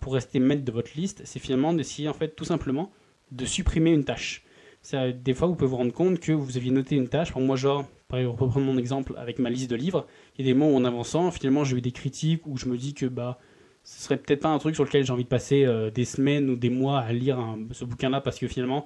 pour 0.00 0.14
rester 0.14 0.40
maître 0.40 0.64
de 0.64 0.72
votre 0.72 0.90
liste, 0.96 1.22
c'est 1.24 1.38
finalement 1.38 1.72
d'essayer 1.72 2.10
tout 2.36 2.44
simplement 2.44 2.90
de 3.30 3.44
supprimer 3.44 3.92
une 3.92 4.04
tâche. 4.04 4.44
Des 4.92 5.34
fois, 5.34 5.46
vous 5.46 5.54
pouvez 5.54 5.68
vous 5.68 5.76
rendre 5.76 5.92
compte 5.92 6.20
que 6.20 6.32
vous 6.32 6.56
aviez 6.56 6.70
noté 6.70 6.96
une 6.96 7.08
tâche. 7.08 7.32
Pour 7.32 7.42
moi, 7.42 7.56
genre, 7.56 7.84
pour 8.08 8.18
reprendre 8.18 8.60
mon 8.60 8.78
exemple 8.78 9.14
avec 9.16 9.38
ma 9.38 9.50
liste 9.50 9.70
de 9.70 9.76
livres, 9.76 10.06
il 10.36 10.44
y 10.44 10.48
a 10.48 10.52
des 10.52 10.58
mots 10.58 10.72
où 10.72 10.76
en 10.76 10.84
avançant, 10.84 11.30
finalement, 11.30 11.64
j'ai 11.64 11.76
eu 11.76 11.80
des 11.80 11.92
critiques 11.92 12.46
où 12.46 12.56
je 12.56 12.66
me 12.66 12.76
dis 12.76 12.94
que 12.94 13.06
bah, 13.06 13.38
ce 13.84 14.02
serait 14.02 14.16
peut-être 14.16 14.40
pas 14.40 14.48
un 14.48 14.58
truc 14.58 14.74
sur 14.74 14.84
lequel 14.84 15.04
j'ai 15.04 15.12
envie 15.12 15.24
de 15.24 15.28
passer 15.28 15.64
euh, 15.64 15.90
des 15.90 16.04
semaines 16.04 16.48
ou 16.50 16.56
des 16.56 16.70
mois 16.70 17.00
à 17.00 17.12
lire 17.12 17.38
ce 17.72 17.84
bouquin-là 17.84 18.20
parce 18.20 18.38
que 18.38 18.48
finalement, 18.48 18.84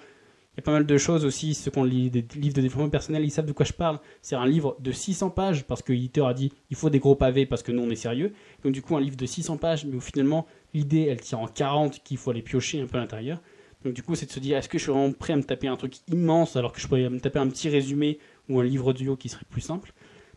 il 0.55 0.59
y 0.59 0.61
a 0.61 0.63
pas 0.63 0.73
mal 0.73 0.87
de 0.87 0.99
choses 0.99 1.25
aussi. 1.25 1.55
Ceux 1.55 1.71
qui 1.71 1.79
ont 1.79 1.85
des 1.85 2.25
livres 2.37 2.55
de 2.55 2.61
développement 2.61 2.89
personnel, 2.89 3.25
ils 3.25 3.31
savent 3.31 3.47
de 3.47 3.53
quoi 3.53 3.67
je 3.67 3.73
parle. 3.73 3.99
C'est 4.23 4.37
un 4.37 4.47
livre 4.47 4.77
de 4.79 4.93
600 4.93 5.31
pages 5.31 5.65
parce 5.65 5.83
que 5.83 5.93
l'éditeur 5.93 6.29
a 6.29 6.35
dit 6.35 6.53
il 6.71 6.77
faut 6.77 6.91
des 6.91 7.01
gros 7.01 7.17
pavés 7.17 7.45
parce 7.45 7.65
que 7.65 7.73
nous 7.73 7.83
on 7.83 7.91
est 7.91 7.97
sérieux. 7.97 8.33
Donc 8.63 8.73
du 8.73 8.81
coup, 8.81 8.97
un 8.97 9.01
livre 9.01 9.17
de 9.17 9.27
600 9.27 9.57
pages, 9.57 9.85
mais 9.85 9.97
où 9.97 10.01
finalement 10.01 10.47
l'idée 10.73 11.07
elle 11.11 11.21
tient 11.21 11.39
en 11.39 11.49
40 11.49 12.03
qu'il 12.05 12.19
faut 12.19 12.31
aller 12.31 12.43
piocher 12.43 12.81
un 12.81 12.87
peu 12.87 12.99
à 12.99 13.01
l'intérieur. 13.01 13.41
Donc 13.85 13.93
du 13.93 14.03
coup, 14.03 14.15
c'est 14.15 14.27
de 14.27 14.33
se 14.33 14.41
dire 14.41 14.57
est-ce 14.57 14.69
que 14.69 14.79
je 14.79 14.85
suis 14.85 14.93
vraiment 14.93 15.13
prêt 15.13 15.35
à 15.35 15.37
me 15.37 15.43
taper 15.43 15.69
un 15.69 15.77
truc 15.77 15.97
immense 16.09 16.57
alors 16.57 16.73
que 16.73 16.81
je 16.81 16.87
pourrais 16.87 17.09
me 17.11 17.21
taper 17.21 17.39
un 17.39 17.49
petit 17.49 17.69
résumé 17.69 18.19
ou 18.49 18.61
un 18.61 18.65
livre 18.65 18.87
audio 18.87 19.17
qui 19.17 19.29
serait 19.29 19.45
plus 19.49 19.61
simple? 19.61 19.93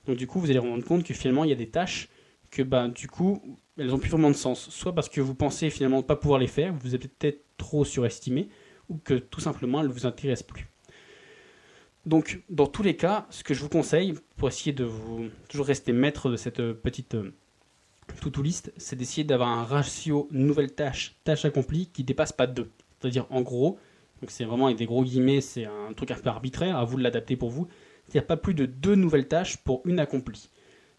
Donc 0.06 0.18
du 0.18 0.28
coup, 0.28 0.40
vous 0.40 0.50
allez 0.50 0.60
vous 0.60 0.70
rendre 0.70 0.86
compte 0.86 1.04
que 1.04 1.14
finalement, 1.14 1.44
il 1.44 1.50
y 1.50 1.54
a 1.54 1.58
des 1.58 1.70
tâches 1.70 2.10
que 2.52 2.62
bah, 2.62 2.88
du 2.88 3.08
coup, 3.08 3.42
elles 3.78 3.88
n'ont 3.88 4.00
plus 4.00 4.10
vraiment 4.10 4.30
de 4.30 4.36
sens. 4.36 4.70
Soit 4.70 4.94
parce 4.94 5.10
que 5.10 5.22
vous 5.22 5.36
pensez 5.36 5.70
finalement 5.70 5.98
ne 5.98 6.04
pas 6.04 6.16
pouvoir 6.16 6.40
les 6.40 6.48
faire, 6.48 6.74
vous 6.74 6.94
avez 6.94 7.08
peut-être 7.08 7.44
trop 7.58 7.86
surestimé, 7.86 8.50
ou 8.90 8.98
que 8.98 9.16
tout 9.16 9.42
simplement, 9.42 9.82
elles 9.82 9.88
ne 9.88 9.94
vous 9.94 10.06
intéressent 10.06 10.48
plus. 10.48 10.68
Donc, 12.06 12.42
dans 12.50 12.68
tous 12.68 12.84
les 12.84 12.96
cas, 12.96 13.28
ce 13.30 13.44
que 13.44 13.54
je 13.54 13.62
vous 13.62 13.70
conseille, 13.70 14.14
pour 14.38 14.48
essayer 14.48 14.72
de 14.72 14.86
vous 14.86 15.28
toujours 15.50 15.66
rester 15.66 15.92
maître 15.92 16.30
de 16.30 16.38
cette 16.38 16.62
petite 16.72 17.16
euh, 17.16 17.34
to-do 18.22 18.42
list, 18.42 18.72
c'est 18.78 18.96
d'essayer 18.96 19.26
d'avoir 19.26 19.50
un 19.50 19.66
ratio 19.66 20.30
nouvelle 20.32 20.74
tâche, 20.74 21.18
tâche 21.26 21.44
accomplie 21.44 21.88
qui 21.88 22.06
dépasse 22.06 22.32
pas 22.32 22.48
2. 22.48 22.70
C'est-à-dire, 23.00 23.26
en 23.30 23.42
gros, 23.42 23.78
c'est 24.28 24.46
vraiment 24.46 24.66
avec 24.66 24.78
des 24.78 24.86
gros 24.86 25.04
guillemets, 25.04 25.42
c'est 25.42 25.66
un 25.66 25.94
truc 25.96 26.12
un 26.12 26.16
peu 26.16 26.30
arbitraire, 26.30 26.78
à 26.78 26.84
vous 26.84 26.98
de 26.98 27.04
l'adapter 27.04 27.36
pour 27.36 27.50
vous, 27.50 27.68
c'est-à-dire 28.08 28.28
pas 28.28 28.38
plus 28.38 28.54
de 28.54 28.66
deux 28.66 28.96
nouvelles 28.96 29.28
tâches 29.28 29.58
pour 29.58 29.82
une 29.86 30.00
accomplie. 30.00 30.50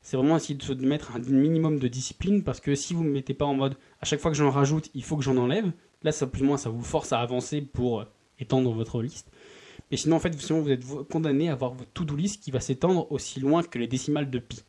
C'est 0.00 0.16
vraiment 0.16 0.36
essayer 0.36 0.54
de 0.54 0.62
se 0.62 0.72
mettre 0.72 1.16
un 1.16 1.18
minimum 1.18 1.78
de 1.78 1.88
discipline 1.88 2.44
parce 2.44 2.60
que 2.60 2.74
si 2.74 2.94
vous 2.94 3.04
ne 3.04 3.10
mettez 3.10 3.34
pas 3.34 3.44
en 3.44 3.54
mode 3.54 3.76
à 4.00 4.06
chaque 4.06 4.20
fois 4.20 4.30
que 4.30 4.36
j'en 4.36 4.50
rajoute, 4.50 4.90
il 4.94 5.02
faut 5.02 5.16
que 5.16 5.24
j'en 5.24 5.36
enlève, 5.36 5.70
là 6.02 6.12
ça 6.12 6.26
plus 6.26 6.42
ou 6.42 6.46
moins 6.46 6.56
ça 6.56 6.70
vous 6.70 6.82
force 6.82 7.12
à 7.12 7.20
avancer 7.20 7.60
pour 7.60 8.04
étendre 8.38 8.72
votre 8.72 9.02
liste. 9.02 9.30
Mais 9.90 9.96
sinon 9.96 10.16
en 10.16 10.20
fait 10.20 10.34
vous 10.34 10.70
êtes 10.70 10.84
condamné 11.10 11.48
à 11.48 11.52
avoir 11.52 11.74
votre 11.74 11.90
to-do 11.90 12.14
list 12.14 12.42
qui 12.42 12.50
va 12.50 12.60
s'étendre 12.60 13.10
aussi 13.10 13.40
loin 13.40 13.62
que 13.62 13.78
les 13.78 13.88
décimales 13.88 14.30
de 14.30 14.38
pi. 14.38 14.62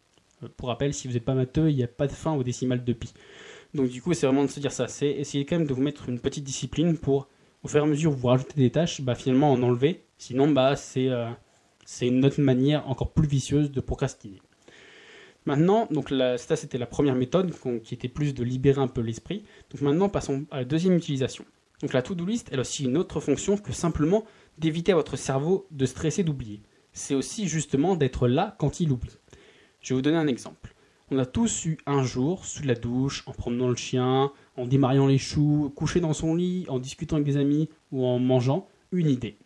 Euh, 0.43 0.47
pour 0.57 0.69
rappel, 0.69 0.93
si 0.93 1.07
vous 1.07 1.13
n'êtes 1.13 1.25
pas 1.25 1.35
matheux, 1.35 1.69
il 1.69 1.75
n'y 1.75 1.83
a 1.83 1.87
pas 1.87 2.07
de 2.07 2.11
fin 2.11 2.33
aux 2.33 2.43
décimales 2.43 2.83
de 2.83 2.93
pi. 2.93 3.13
Donc 3.73 3.89
du 3.89 4.01
coup 4.01 4.13
c'est 4.13 4.25
vraiment 4.25 4.45
de 4.45 4.49
se 4.49 4.59
dire 4.59 4.71
ça, 4.71 4.87
c'est 4.87 5.09
essayer 5.09 5.45
quand 5.45 5.57
même 5.57 5.67
de 5.67 5.73
vous 5.73 5.81
mettre 5.81 6.09
une 6.09 6.19
petite 6.19 6.43
discipline 6.43 6.97
pour 6.97 7.27
au 7.63 7.67
fur 7.67 7.79
et 7.79 7.83
à 7.83 7.85
mesure 7.85 8.11
vous 8.11 8.27
rajoutez 8.27 8.55
des 8.55 8.71
tâches, 8.71 9.01
bah, 9.01 9.15
finalement 9.15 9.51
en 9.51 9.61
enlever. 9.61 10.03
Sinon 10.17 10.49
bah 10.49 10.75
c'est 10.75 11.09
euh, 11.09 11.29
une 12.01 12.25
autre 12.25 12.41
manière 12.41 12.87
encore 12.89 13.11
plus 13.11 13.27
vicieuse 13.27 13.71
de 13.71 13.81
procrastiner. 13.81 14.41
Maintenant, 15.45 15.87
donc 15.89 16.09
ça 16.09 16.55
c'était 16.55 16.77
la 16.77 16.85
première 16.85 17.15
méthode 17.15 17.53
qui 17.83 17.93
était 17.93 18.07
plus 18.07 18.33
de 18.33 18.43
libérer 18.43 18.81
un 18.81 18.87
peu 18.87 19.01
l'esprit. 19.01 19.43
Donc 19.71 19.81
maintenant 19.81 20.09
passons 20.09 20.45
à 20.51 20.57
la 20.57 20.65
deuxième 20.65 20.95
utilisation. 20.95 21.45
Donc 21.81 21.93
la 21.93 22.01
to-do 22.01 22.25
list, 22.25 22.49
elle 22.51 22.59
a 22.59 22.61
aussi 22.61 22.83
une 22.83 22.97
autre 22.97 23.19
fonction 23.19 23.57
que 23.57 23.71
simplement 23.71 24.25
d'éviter 24.57 24.91
à 24.91 24.95
votre 24.95 25.15
cerveau 25.15 25.65
de 25.71 25.85
stresser, 25.85 26.23
d'oublier. 26.23 26.61
C'est 26.91 27.15
aussi 27.15 27.47
justement 27.47 27.95
d'être 27.95 28.27
là 28.27 28.55
quand 28.59 28.79
il 28.79 28.91
oublie. 28.91 29.17
Je 29.79 29.93
vais 29.93 29.95
vous 29.95 30.01
donner 30.01 30.17
un 30.17 30.27
exemple. 30.27 30.75
On 31.11 31.17
a 31.17 31.25
tous 31.25 31.65
eu 31.65 31.79
un 31.87 32.03
jour, 32.03 32.45
sous 32.45 32.61
la 32.61 32.75
douche, 32.75 33.23
en 33.25 33.31
promenant 33.31 33.67
le 33.67 33.75
chien, 33.75 34.31
en 34.55 34.67
démariant 34.67 35.07
les 35.07 35.17
choux, 35.17 35.73
couché 35.75 35.99
dans 35.99 36.13
son 36.13 36.35
lit, 36.35 36.65
en 36.69 36.77
discutant 36.77 37.15
avec 37.15 37.25
des 37.25 37.37
amis 37.37 37.67
ou 37.91 38.05
en 38.05 38.19
mangeant, 38.19 38.67
une 38.91 39.09
idée. 39.09 39.39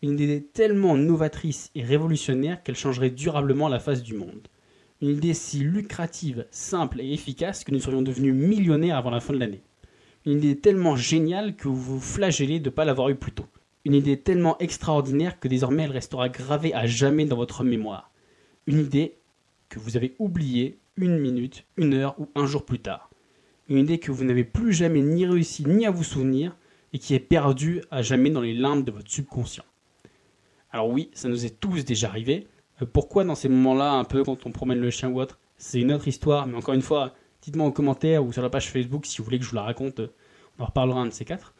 Une 0.00 0.18
idée 0.18 0.42
tellement 0.42 0.96
novatrice 0.96 1.70
et 1.74 1.82
révolutionnaire 1.82 2.62
qu'elle 2.62 2.76
changerait 2.76 3.10
durablement 3.10 3.68
la 3.68 3.78
face 3.78 4.02
du 4.02 4.14
monde. 4.14 4.48
Une 5.02 5.10
idée 5.10 5.34
si 5.34 5.58
lucrative, 5.58 6.46
simple 6.50 7.02
et 7.02 7.12
efficace 7.12 7.62
que 7.62 7.72
nous 7.72 7.80
serions 7.80 8.00
devenus 8.00 8.32
millionnaires 8.32 8.96
avant 8.96 9.10
la 9.10 9.20
fin 9.20 9.34
de 9.34 9.38
l'année. 9.38 9.64
Une 10.24 10.38
idée 10.38 10.56
tellement 10.56 10.96
géniale 10.96 11.56
que 11.56 11.68
vous 11.68 11.76
vous 11.76 12.00
flagellez 12.00 12.58
de 12.58 12.70
ne 12.70 12.74
pas 12.74 12.86
l'avoir 12.86 13.10
eue 13.10 13.16
plus 13.16 13.32
tôt. 13.32 13.46
Une 13.84 13.94
idée 13.94 14.18
tellement 14.18 14.56
extraordinaire 14.60 15.38
que 15.40 15.48
désormais 15.48 15.82
elle 15.82 15.90
restera 15.90 16.30
gravée 16.30 16.72
à 16.72 16.86
jamais 16.86 17.26
dans 17.26 17.36
votre 17.36 17.64
mémoire. 17.64 18.10
Une 18.66 18.80
idée 18.80 19.18
que 19.68 19.78
vous 19.78 19.96
avez 19.96 20.14
oubliée 20.18 20.78
une 20.96 21.18
minute, 21.18 21.64
une 21.76 21.94
heure 21.94 22.18
ou 22.18 22.28
un 22.34 22.46
jour 22.46 22.64
plus 22.64 22.78
tard. 22.78 23.10
Une 23.68 23.78
idée 23.78 23.98
que 23.98 24.12
vous 24.12 24.24
n'avez 24.24 24.44
plus 24.44 24.72
jamais 24.72 25.02
ni 25.02 25.26
réussi 25.26 25.64
ni 25.66 25.86
à 25.86 25.90
vous 25.90 26.04
souvenir 26.04 26.56
et 26.92 26.98
qui 26.98 27.14
est 27.14 27.20
perdue 27.20 27.82
à 27.90 28.02
jamais 28.02 28.30
dans 28.30 28.40
les 28.40 28.54
limbes 28.54 28.84
de 28.84 28.92
votre 28.92 29.10
subconscient. 29.10 29.64
Alors 30.70 30.88
oui, 30.88 31.10
ça 31.14 31.28
nous 31.28 31.44
est 31.44 31.60
tous 31.60 31.84
déjà 31.84 32.08
arrivé. 32.08 32.46
Euh, 32.82 32.86
pourquoi 32.86 33.24
dans 33.24 33.34
ces 33.34 33.48
moments-là, 33.48 33.92
un 33.92 34.04
peu 34.04 34.24
quand 34.24 34.46
on 34.46 34.52
promène 34.52 34.80
le 34.80 34.90
chien 34.90 35.08
ou 35.08 35.20
autre, 35.20 35.38
c'est 35.56 35.80
une 35.80 35.92
autre 35.92 36.08
histoire, 36.08 36.46
mais 36.46 36.56
encore 36.56 36.74
une 36.74 36.82
fois, 36.82 37.14
dites-moi 37.42 37.66
en 37.66 37.70
commentaire 37.70 38.24
ou 38.24 38.32
sur 38.32 38.42
la 38.42 38.50
page 38.50 38.70
Facebook 38.70 39.06
si 39.06 39.18
vous 39.18 39.24
voulez 39.24 39.38
que 39.38 39.44
je 39.44 39.50
vous 39.50 39.56
la 39.56 39.62
raconte, 39.62 40.00
on 40.58 40.62
en 40.62 40.66
reparlera 40.66 41.00
un 41.00 41.06
de 41.06 41.10
ces 41.10 41.24
quatre. 41.24 41.54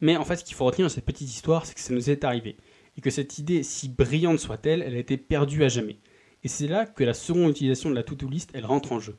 Mais 0.00 0.16
en 0.16 0.24
fait, 0.24 0.36
ce 0.36 0.44
qu'il 0.44 0.54
faut 0.54 0.64
retenir 0.64 0.86
dans 0.86 0.94
cette 0.94 1.04
petite 1.04 1.28
histoire, 1.28 1.66
c'est 1.66 1.74
que 1.74 1.80
ça 1.80 1.92
nous 1.92 2.10
est 2.10 2.24
arrivé. 2.24 2.56
Et 2.96 3.00
que 3.00 3.10
cette 3.10 3.38
idée, 3.38 3.62
si 3.62 3.88
brillante 3.88 4.38
soit-elle, 4.38 4.82
elle 4.82 4.94
a 4.94 4.98
été 4.98 5.16
perdue 5.16 5.64
à 5.64 5.68
jamais. 5.68 5.96
Et 6.44 6.48
c'est 6.48 6.68
là 6.68 6.86
que 6.86 7.04
la 7.04 7.14
seconde 7.14 7.50
utilisation 7.50 7.90
de 7.90 7.94
la 7.94 8.02
to-do 8.02 8.28
list, 8.28 8.50
elle 8.54 8.66
rentre 8.66 8.92
en 8.92 9.00
jeu. 9.00 9.16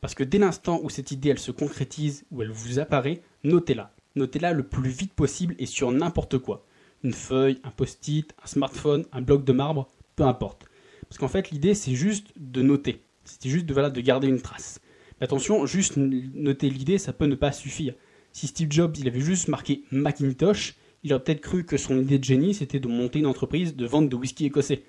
Parce 0.00 0.14
que 0.14 0.24
dès 0.24 0.38
l'instant 0.38 0.80
où 0.82 0.90
cette 0.90 1.12
idée, 1.12 1.28
elle 1.28 1.38
se 1.38 1.52
concrétise, 1.52 2.24
où 2.30 2.42
elle 2.42 2.50
vous 2.50 2.78
apparaît, 2.78 3.22
notez-la. 3.44 3.94
Notez-la 4.16 4.52
le 4.52 4.62
plus 4.62 4.90
vite 4.90 5.12
possible 5.14 5.54
et 5.58 5.66
sur 5.66 5.90
n'importe 5.92 6.38
quoi. 6.38 6.66
Une 7.04 7.12
feuille, 7.12 7.58
un 7.64 7.70
post-it, 7.70 8.34
un 8.42 8.46
smartphone, 8.46 9.04
un 9.12 9.22
bloc 9.22 9.44
de 9.44 9.52
marbre, 9.52 9.88
peu 10.16 10.24
importe. 10.24 10.66
Parce 11.08 11.18
qu'en 11.18 11.28
fait, 11.28 11.50
l'idée, 11.50 11.74
c'est 11.74 11.94
juste 11.94 12.32
de 12.36 12.62
noter. 12.62 13.02
C'est 13.24 13.48
juste 13.48 13.66
de, 13.66 13.72
voilà, 13.72 13.90
de 13.90 14.00
garder 14.00 14.28
une 14.28 14.40
trace. 14.40 14.80
Mais 15.20 15.24
attention, 15.24 15.66
juste 15.66 15.96
noter 15.96 16.68
l'idée, 16.68 16.98
ça 16.98 17.12
peut 17.12 17.26
ne 17.26 17.34
pas 17.34 17.52
suffire. 17.52 17.94
Si 18.32 18.46
Steve 18.46 18.70
Jobs, 18.70 18.96
il 18.98 19.06
avait 19.08 19.20
juste 19.20 19.48
marqué 19.48 19.84
Macintosh, 19.90 20.74
il 21.04 21.12
aurait 21.12 21.22
peut-être 21.22 21.40
cru 21.40 21.64
que 21.64 21.76
son 21.76 21.98
idée 21.98 22.18
de 22.18 22.24
génie, 22.24 22.54
c'était 22.54 22.80
de 22.80 22.88
monter 22.88 23.18
une 23.18 23.26
entreprise 23.26 23.76
de 23.76 23.86
vente 23.86 24.08
de 24.08 24.16
whisky 24.16 24.46
écossais. 24.46 24.84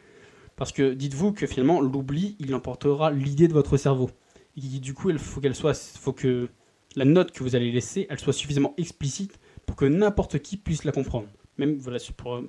Parce 0.56 0.72
que 0.72 0.94
dites-vous 0.94 1.34
que 1.34 1.48
finalement, 1.48 1.82
l'oubli, 1.82 2.36
il 2.40 2.54
emportera 2.54 3.12
l'idée 3.12 3.48
de 3.48 3.54
votre 3.54 3.78
cerveau. 3.78 4.10
Et 4.56 4.80
du 4.80 4.94
coup, 4.94 5.10
il 5.10 5.18
faut 5.18 5.42
qu'elle 5.42 5.56
soit, 5.56 5.74
faut 5.74 6.14
que 6.14 6.50
la 6.96 7.06
note 7.06 7.32
que 7.32 7.44
vous 7.44 7.56
allez 7.56 7.72
laisser, 7.72 8.06
elle 8.10 8.20
soit 8.20 8.34
suffisamment 8.34 8.74
explicite 8.78 9.40
pour 9.66 9.76
que 9.76 9.86
n'importe 9.86 10.40
qui 10.40 10.58
puisse 10.58 10.84
la 10.84 10.92
comprendre. 10.92 11.28
Même, 11.58 11.78
voilà, 11.78 11.98
euh, 11.98 12.42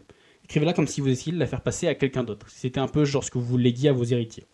écrivez-la 0.45 0.73
comme 0.73 0.87
si 0.87 1.01
vous 1.01 1.09
essayiez 1.09 1.33
de 1.33 1.39
la 1.39 1.47
faire 1.47 1.63
passer 1.63 1.89
à 1.89 1.95
quelqu'un 1.95 2.25
d'autre. 2.25 2.47
C'était 2.51 2.81
un 2.81 2.89
peu 2.89 3.05
genre 3.05 3.25
ce 3.25 3.31
que 3.31 3.39
vous 3.39 3.57
léguiez 3.57 3.89
à 3.89 3.93
vos 3.93 4.05
héritiers. 4.05 4.45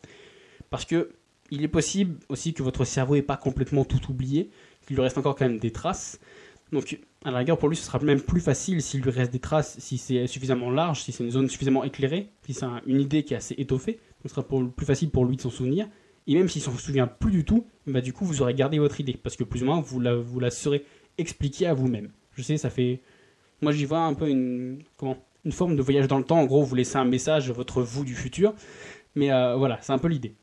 Parce 0.71 0.85
que 0.85 1.11
il 1.51 1.65
est 1.65 1.69
possible 1.69 2.19
aussi 2.29 2.55
que 2.55 2.63
votre 2.63 2.85
cerveau 2.85 3.17
n'ait 3.17 3.23
pas 3.23 3.37
complètement 3.37 3.85
tout 3.85 4.01
oublié, 4.09 4.51
qu'il 4.87 4.95
lui 4.95 5.03
reste 5.03 5.19
encore 5.19 5.35
quand 5.35 5.47
même 5.47 5.59
des 5.59 5.73
traces. 5.73 6.21
Donc, 6.73 7.01
à 7.25 7.31
la 7.31 7.39
rigueur, 7.39 7.59
pour 7.59 7.69
lui, 7.69 7.77
ce 7.77 7.85
sera 7.85 7.99
même 7.99 8.21
plus 8.21 8.41
facile 8.41 8.81
s'il 8.81 9.03
lui 9.03 9.11
reste 9.11 9.33
des 9.33 9.41
traces, 9.41 9.79
si 9.79 9.99
c'est 9.99 10.27
suffisamment 10.27 10.71
large, 10.71 11.03
si 11.03 11.13
c'est 11.13 11.25
une 11.25 11.31
zone 11.31 11.49
suffisamment 11.49 11.85
éclairée, 11.85 12.31
si 12.47 12.55
c'est 12.55 12.67
une 12.87 13.01
idée 13.01 13.25
qui 13.25 13.35
est 13.35 13.37
assez 13.37 13.55
étoffée. 13.59 13.99
ce 14.23 14.29
sera 14.29 14.47
plus 14.47 14.87
facile 14.87 15.11
pour 15.11 15.25
lui 15.25 15.37
de 15.37 15.41
s'en 15.41 15.51
souvenir. 15.51 15.89
Et 16.27 16.35
même 16.35 16.49
s'il 16.49 16.63
s'en 16.63 16.77
souvient 16.77 17.07
plus 17.09 17.33
du 17.33 17.45
tout, 17.45 17.67
bah, 17.87 18.01
du 18.01 18.13
coup, 18.13 18.25
vous 18.25 18.41
aurez 18.43 18.55
gardé 18.55 18.79
votre 18.79 19.01
idée, 19.01 19.19
parce 19.21 19.37
que 19.37 19.45
plus 19.45 19.63
ou 19.63 19.67
moins, 19.67 19.81
vous 19.81 19.99
la, 20.01 20.15
vous 20.15 20.39
la 20.39 20.51
serez 20.51 20.85
expliquée 21.19 21.67
à 21.67 21.75
vous-même. 21.75 22.11
Je 22.37 22.43
sais, 22.43 22.57
ça 22.57 22.71
fait. 22.71 23.01
Moi, 23.63 23.73
j'y 23.73 23.85
vois 23.85 24.01
un 24.01 24.15
peu 24.15 24.29
une. 24.29 24.83
Comment 24.97 25.17
Une 25.45 25.53
forme 25.53 25.75
de 25.75 25.83
voyage 25.83 26.07
dans 26.07 26.19
le 26.19 26.25
temps. 26.25 26.39
En 26.39 26.47
gros, 26.47 26.63
vous 26.63 26.75
laissez 26.75 26.97
un 26.97 27.05
message 27.05 27.51
votre 27.51 27.83
vous 27.83 28.05
du 28.05 28.15
futur. 28.15 28.55
Mais 29.17 29.33
euh, 29.33 29.57
voilà, 29.57 29.79
c'est 29.83 29.93
un 29.93 29.99
peu 29.99 30.09
l'idée. 30.09 30.35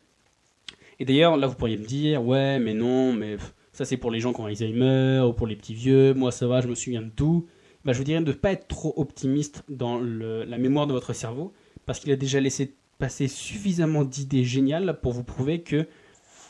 Et 1.00 1.05
d'ailleurs, 1.05 1.38
là, 1.38 1.48
vous 1.48 1.55
pourriez 1.55 1.77
me 1.77 1.86
dire, 1.86 2.24
ouais, 2.25 2.60
mais 2.60 2.74
non, 2.74 3.13
mais 3.13 3.38
ça, 3.77 3.86
c'est 3.86 3.97
pour 3.97 4.10
les 4.10 4.19
gens 4.19 4.34
qui 4.34 4.41
ont 4.41 4.47
Alzheimer 4.47 5.21
ou 5.23 5.34
pour 5.34 5.45
les 5.45 5.56
petits 5.56 5.75
vieux. 5.75 6.15
Moi, 6.15 6.32
ça 6.32 6.47
va, 6.47 6.62
je 6.62 6.67
me 6.67 6.73
souviens 6.73 7.04
de 7.04 7.12
tout. 7.12 7.45
Bah, 7.86 7.93
je 7.93 7.99
vous 7.99 8.04
dirais 8.04 8.21
de 8.21 8.25
ne 8.25 8.36
pas 8.36 8.52
être 8.52 8.67
trop 8.67 8.91
optimiste 8.97 9.63
dans 9.69 9.99
la 9.99 10.58
mémoire 10.58 10.88
de 10.88 10.93
votre 10.93 11.13
cerveau 11.13 11.54
parce 11.86 11.99
qu'il 11.99 12.12
a 12.12 12.15
déjà 12.15 12.39
laissé 12.39 12.73
passer 12.97 13.28
suffisamment 13.28 14.04
d'idées 14.04 14.43
géniales 14.43 14.99
pour 14.99 15.13
vous 15.13 15.23
prouver 15.23 15.62
que 15.62 15.86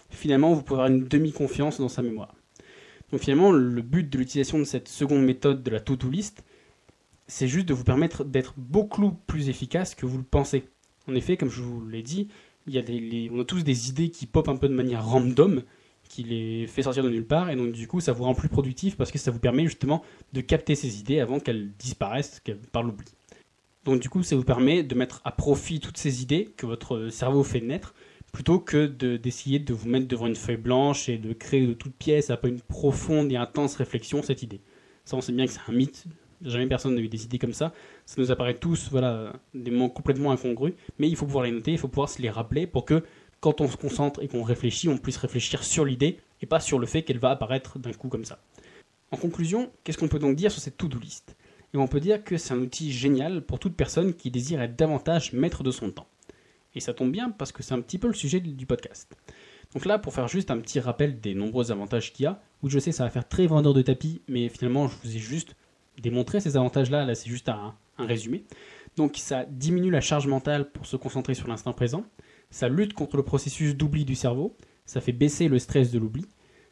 finalement, 0.10 0.54
vous 0.54 0.62
pouvez 0.62 0.80
avoir 0.80 0.90
une 0.90 1.06
demi-confiance 1.06 1.82
dans 1.82 1.90
sa 1.90 2.02
mémoire. 2.02 2.34
Donc 3.12 3.20
finalement, 3.20 3.52
le 3.52 3.82
but 3.82 4.10
de 4.10 4.18
l'utilisation 4.18 4.58
de 4.58 4.64
cette 4.64 4.88
seconde 4.88 5.26
méthode 5.26 5.64
de 5.64 5.70
la 5.70 5.82
to-do 5.82 6.10
list, 6.10 6.46
c'est 7.28 7.50
juste 7.50 7.68
de 7.68 7.74
vous 7.74 7.84
permettre 7.84 8.24
d'être 8.24 8.54
beaucoup 8.56 9.12
plus 9.12 9.50
efficace 9.50 9.96
que 9.96 10.06
vous 10.06 10.18
le 10.18 10.24
pensez. 10.24 10.64
En 11.10 11.14
effet, 11.14 11.36
comme 11.36 11.50
je 11.50 11.62
vous 11.62 11.86
l'ai 11.90 12.04
dit, 12.04 12.30
on 12.70 13.42
a 13.42 13.44
tous 13.44 13.66
des 13.66 13.90
idées 13.90 14.12
qui 14.12 14.28
popent 14.28 14.48
un 14.48 14.56
peu 14.56 14.70
de 14.70 14.74
manière 14.74 15.06
random, 15.06 15.64
qui 16.08 16.24
les 16.24 16.68
fait 16.68 16.84
sortir 16.84 17.04
de 17.04 17.10
nulle 17.10 17.26
part, 17.26 17.50
et 17.50 17.56
donc 17.56 17.72
du 17.72 17.88
coup 17.88 18.00
ça 18.00 18.12
vous 18.12 18.24
rend 18.24 18.34
plus 18.34 18.50
productif 18.50 18.98
parce 18.98 19.12
que 19.12 19.18
ça 19.18 19.32
vous 19.32 19.40
permet 19.40 19.64
justement 19.66 20.04
de 20.34 20.42
capter 20.42 20.76
ces 20.76 21.00
idées 21.00 21.20
avant 21.20 21.40
qu'elles 21.40 21.72
disparaissent 21.78 22.42
par 22.72 22.84
l'oubli. 22.84 23.08
Donc 23.86 24.02
du 24.02 24.10
coup 24.10 24.24
ça 24.24 24.36
vous 24.36 24.44
permet 24.44 24.84
de 24.84 24.96
mettre 24.96 25.22
à 25.24 25.32
profit 25.32 25.80
toutes 25.80 25.98
ces 25.98 26.22
idées 26.22 26.50
que 26.58 26.66
votre 26.66 27.10
cerveau 27.10 27.44
fait 27.44 27.62
naître, 27.62 27.94
plutôt 28.34 28.60
que 28.60 28.86
d'essayer 28.86 29.60
de, 29.60 29.74
vous 29.74 29.88
mettre 29.88 30.08
devant 30.08 30.28
une 30.28 30.36
feuille 30.36 30.58
blanche 30.58 31.10
et 31.10 31.18
de 31.18 31.34
créer 31.34 31.66
de 31.66 31.74
toutes 31.74 31.96
pièces 31.96 32.32
peu 32.42 32.50
une 32.50 32.62
profonde 32.62 33.32
et 33.32 33.38
intense 33.38 33.76
réflexion 33.76 34.22
cette 34.22 34.44
idée. 34.44 34.62
Ça 35.06 35.16
on 35.16 35.22
sait 35.22 35.32
bien 35.32 35.46
que 35.46 35.54
c'est 35.54 35.62
un 35.68 35.74
mythe, 35.74 36.06
jamais 36.42 36.68
personne 36.68 36.96
n'a 36.96 37.02
eu 37.02 37.08
des 37.08 37.24
idées 37.24 37.40
comme 37.40 37.54
ça, 37.54 37.74
ça 38.06 38.22
nous 38.22 38.32
apparaît 38.32 38.58
tous 38.58 38.90
voilà, 38.92 39.34
des 39.54 39.72
moments 39.72 39.90
complètement 39.90 40.32
incongrus, 40.32 40.74
mais 41.00 41.10
il 41.10 41.16
faut 41.16 41.26
pouvoir 41.26 41.46
les 41.46 41.52
noter, 41.52 41.72
il 41.72 41.78
faut 41.78 41.88
pouvoir 41.88 42.10
se 42.10 42.22
les 42.22 42.30
rappeler 42.30 42.68
pour 42.68 42.86
que 42.86 43.04
quand 43.40 43.62
on 43.62 43.68
se 43.68 43.78
concentre 43.78 44.22
et 44.22 44.28
qu'on 44.28 44.44
réfléchit, 44.44 44.90
on 44.90 44.98
puisse 44.98 45.18
réfléchir 45.18 45.64
sur 45.64 45.86
l'idée 45.86 46.20
et 46.42 46.46
pas 46.46 46.60
sur 46.60 46.80
le 46.80 46.88
fait 46.88 47.04
qu'elle 47.04 47.20
va 47.20 47.32
apparaître 47.32 47.80
d'un 47.80 47.94
coup 47.94 48.10
comme 48.10 48.26
ça. 48.26 48.40
En 49.12 49.18
conclusion, 49.18 49.72
qu'est-ce 49.84 49.98
qu'on 49.98 50.08
peut 50.08 50.20
donc 50.20 50.36
dire 50.36 50.52
sur 50.52 50.62
cette 50.62 50.78
to-do 50.78 51.00
list? 51.00 51.36
Et 51.74 51.78
On 51.78 51.88
peut 51.88 52.00
dire 52.00 52.24
que 52.24 52.38
c'est 52.38 52.54
un 52.54 52.60
outil 52.60 52.92
génial 52.92 53.42
pour 53.42 53.60
toute 53.60 53.76
personne 53.76 54.14
qui 54.14 54.32
désire 54.32 54.62
être 54.62 54.76
davantage 54.76 55.34
maître 55.34 55.64
de 55.64 55.72
son 55.72 55.92
temps. 55.92 56.08
Et 56.76 56.80
ça 56.80 56.94
tombe 56.94 57.12
bien 57.12 57.30
parce 57.30 57.52
que 57.52 57.64
c'est 57.64 57.74
un 57.74 57.82
petit 57.82 57.98
peu 57.98 58.08
le 58.08 58.14
sujet 58.14 58.40
du 58.40 58.66
podcast. 58.66 59.16
Donc 59.74 59.86
là, 59.86 60.00
pour 60.00 60.14
faire 60.14 60.28
juste 60.28 60.50
un 60.50 60.60
petit 60.60 60.80
rappel 60.80 61.20
des 61.20 61.34
nombreux 61.34 61.72
avantages 61.72 62.14
qu'il 62.14 62.24
y 62.24 62.28
a, 62.28 62.42
où 62.64 62.70
je 62.70 62.80
sais 62.80 62.92
ça 62.92 63.04
va 63.04 63.10
faire 63.10 63.28
très 63.28 63.48
vendeur 63.48 63.74
de 63.74 63.82
tapis, 63.82 64.22
mais 64.28 64.48
finalement 64.50 64.88
je 64.88 64.96
vous 65.04 65.16
ai 65.16 65.20
juste 65.20 65.56
démontré 66.02 66.40
ces 66.40 66.56
avantages-là, 66.56 67.06
là, 67.06 67.16
c'est 67.16 67.30
juste 67.30 67.50
un 67.50 67.76
résumé. 67.98 68.46
Donc 68.96 69.18
ça 69.18 69.46
diminue 69.46 69.92
la 69.92 70.02
charge 70.02 70.28
mentale 70.28 70.72
pour 70.72 70.86
se 70.86 70.96
concentrer 70.96 71.34
sur 71.34 71.48
l'instant 71.48 71.74
présent, 71.74 72.06
ça 72.50 72.70
lutte 72.70 72.94
contre 72.94 73.18
le 73.18 73.24
processus 73.24 73.76
d'oubli 73.76 74.06
du 74.06 74.16
cerveau, 74.16 74.56
ça 74.86 75.02
fait 75.02 75.12
baisser 75.12 75.48
le 75.48 75.60
stress 75.60 75.92
de 75.92 76.00
l'oubli, 76.00 76.26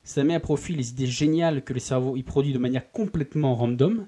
ça 0.04 0.24
met 0.24 0.36
à 0.36 0.40
profit 0.40 0.76
les 0.76 0.92
idées 0.92 1.08
géniales 1.08 1.64
que 1.64 1.74
le 1.74 1.80
cerveau 1.80 2.16
y 2.16 2.24
produit 2.24 2.54
de 2.54 2.60
manière 2.60 2.92
complètement 2.92 3.56
random, 3.56 4.08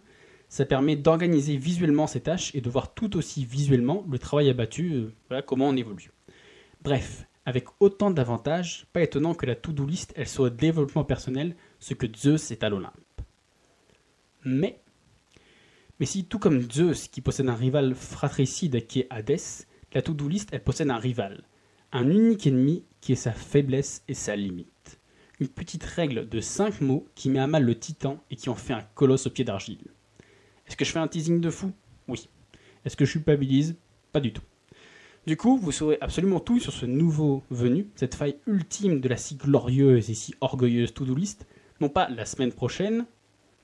ça 0.50 0.66
permet 0.66 0.96
d'organiser 0.96 1.58
visuellement 1.58 2.08
ses 2.08 2.22
tâches 2.22 2.54
et 2.56 2.62
de 2.62 2.70
voir 2.70 2.94
tout 2.94 3.18
aussi 3.18 3.46
visuellement 3.46 4.06
le 4.10 4.20
travail 4.20 4.50
abattu, 4.50 4.94
euh, 4.94 5.14
voilà 5.28 5.42
comment 5.42 5.68
on 5.68 5.76
évolue. 5.76 6.12
Bref, 6.84 7.28
avec 7.46 7.66
autant 7.80 8.12
d'avantages, 8.12 8.88
pas 8.94 9.02
étonnant 9.02 9.34
que 9.34 9.46
la 9.46 9.56
to-do 9.56 9.86
list 9.86 10.14
elle 10.16 10.28
soit 10.28 10.50
développement 10.50 11.04
personnel, 11.04 11.56
ce 11.80 11.94
que 11.94 12.08
Zeus 12.16 12.52
est 12.52 12.64
à 12.64 12.70
l'Olympe. 12.70 12.94
Mais, 14.46 14.80
mais 16.00 16.06
si 16.06 16.26
tout 16.26 16.40
comme 16.40 16.70
Zeus 16.72 17.08
qui 17.08 17.22
possède 17.22 17.50
un 17.50 17.56
rival 17.56 17.96
fratricide 17.96 18.86
qui 18.88 19.02
est 19.02 19.08
Hadès, 19.10 19.66
la 19.94 20.02
to-do 20.02 20.28
list 20.28 20.50
elle 20.52 20.64
possède 20.64 20.90
un 20.90 20.98
rival, 20.98 21.44
un 21.92 22.10
unique 22.10 22.48
ennemi 22.48 22.84
qui 23.02 23.14
est 23.14 23.16
sa 23.16 23.32
faiblesse 23.32 24.04
et 24.08 24.14
sa 24.14 24.36
limite. 24.36 25.00
Une 25.40 25.48
petite 25.48 25.84
règle 25.84 26.28
de 26.28 26.40
5 26.40 26.82
mots 26.82 27.08
qui 27.16 27.30
met 27.30 27.40
à 27.40 27.48
mal 27.48 27.64
le 27.64 27.78
titan 27.78 28.24
et 28.32 28.36
qui 28.36 28.50
en 28.50 28.56
fait 28.56 28.74
un 28.74 28.84
colosse 28.96 29.28
au 29.28 29.30
pied 29.30 29.46
d'argile. 29.46 29.80
Est-ce 30.68 30.76
que 30.76 30.84
je 30.84 30.92
fais 30.92 31.00
un 31.00 31.08
teasing 31.08 31.40
de 31.40 31.50
fou? 31.50 31.72
Oui. 32.08 32.28
Est-ce 32.84 32.98
que 32.98 33.06
je 33.06 33.14
culpabilise? 33.14 33.76
Pas 34.12 34.20
du 34.20 34.34
tout. 34.34 34.42
Du 35.26 35.36
coup, 35.36 35.58
vous 35.58 35.72
saurez 35.72 35.98
absolument 36.02 36.40
tout 36.40 36.60
sur 36.60 36.72
ce 36.72 36.86
nouveau 36.86 37.44
venu, 37.50 37.88
cette 37.96 38.16
faille 38.16 38.38
ultime 38.48 39.02
de 39.02 39.10
la 39.10 39.18
si 39.18 39.36
glorieuse 39.36 40.10
et 40.10 40.14
si 40.14 40.34
orgueilleuse 40.40 40.94
to-do 40.94 41.14
list, 41.14 41.46
non 41.82 41.90
pas 41.90 42.10
la 42.10 42.26
semaine 42.26 42.54
prochaine, 42.54 43.06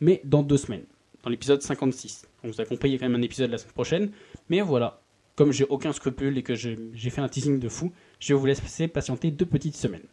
mais 0.02 0.22
dans 0.26 0.44
deux 0.44 0.58
semaines, 0.58 0.84
dans 1.24 1.30
l'épisode 1.30 1.62
56. 1.62 2.28
On 2.44 2.50
vous 2.50 2.60
a 2.60 2.66
compris, 2.66 2.98
quand 2.98 3.06
même 3.06 3.16
un 3.16 3.22
épisode 3.22 3.50
la 3.50 3.58
semaine 3.58 3.74
prochaine, 3.74 4.12
mais 4.50 4.60
voilà, 4.60 5.02
comme 5.36 5.54
j'ai 5.54 5.64
aucun 5.64 5.94
scrupule 5.94 6.38
et 6.38 6.44
que 6.44 6.54
j'ai 6.54 7.10
fait 7.10 7.22
un 7.22 7.30
teasing 7.30 7.60
de 7.60 7.70
fou, 7.70 7.94
je 8.20 8.34
vous 8.34 8.46
laisser 8.46 8.88
patienter 8.88 9.32
deux 9.32 9.46
petites 9.46 9.76
semaines. 9.76 10.08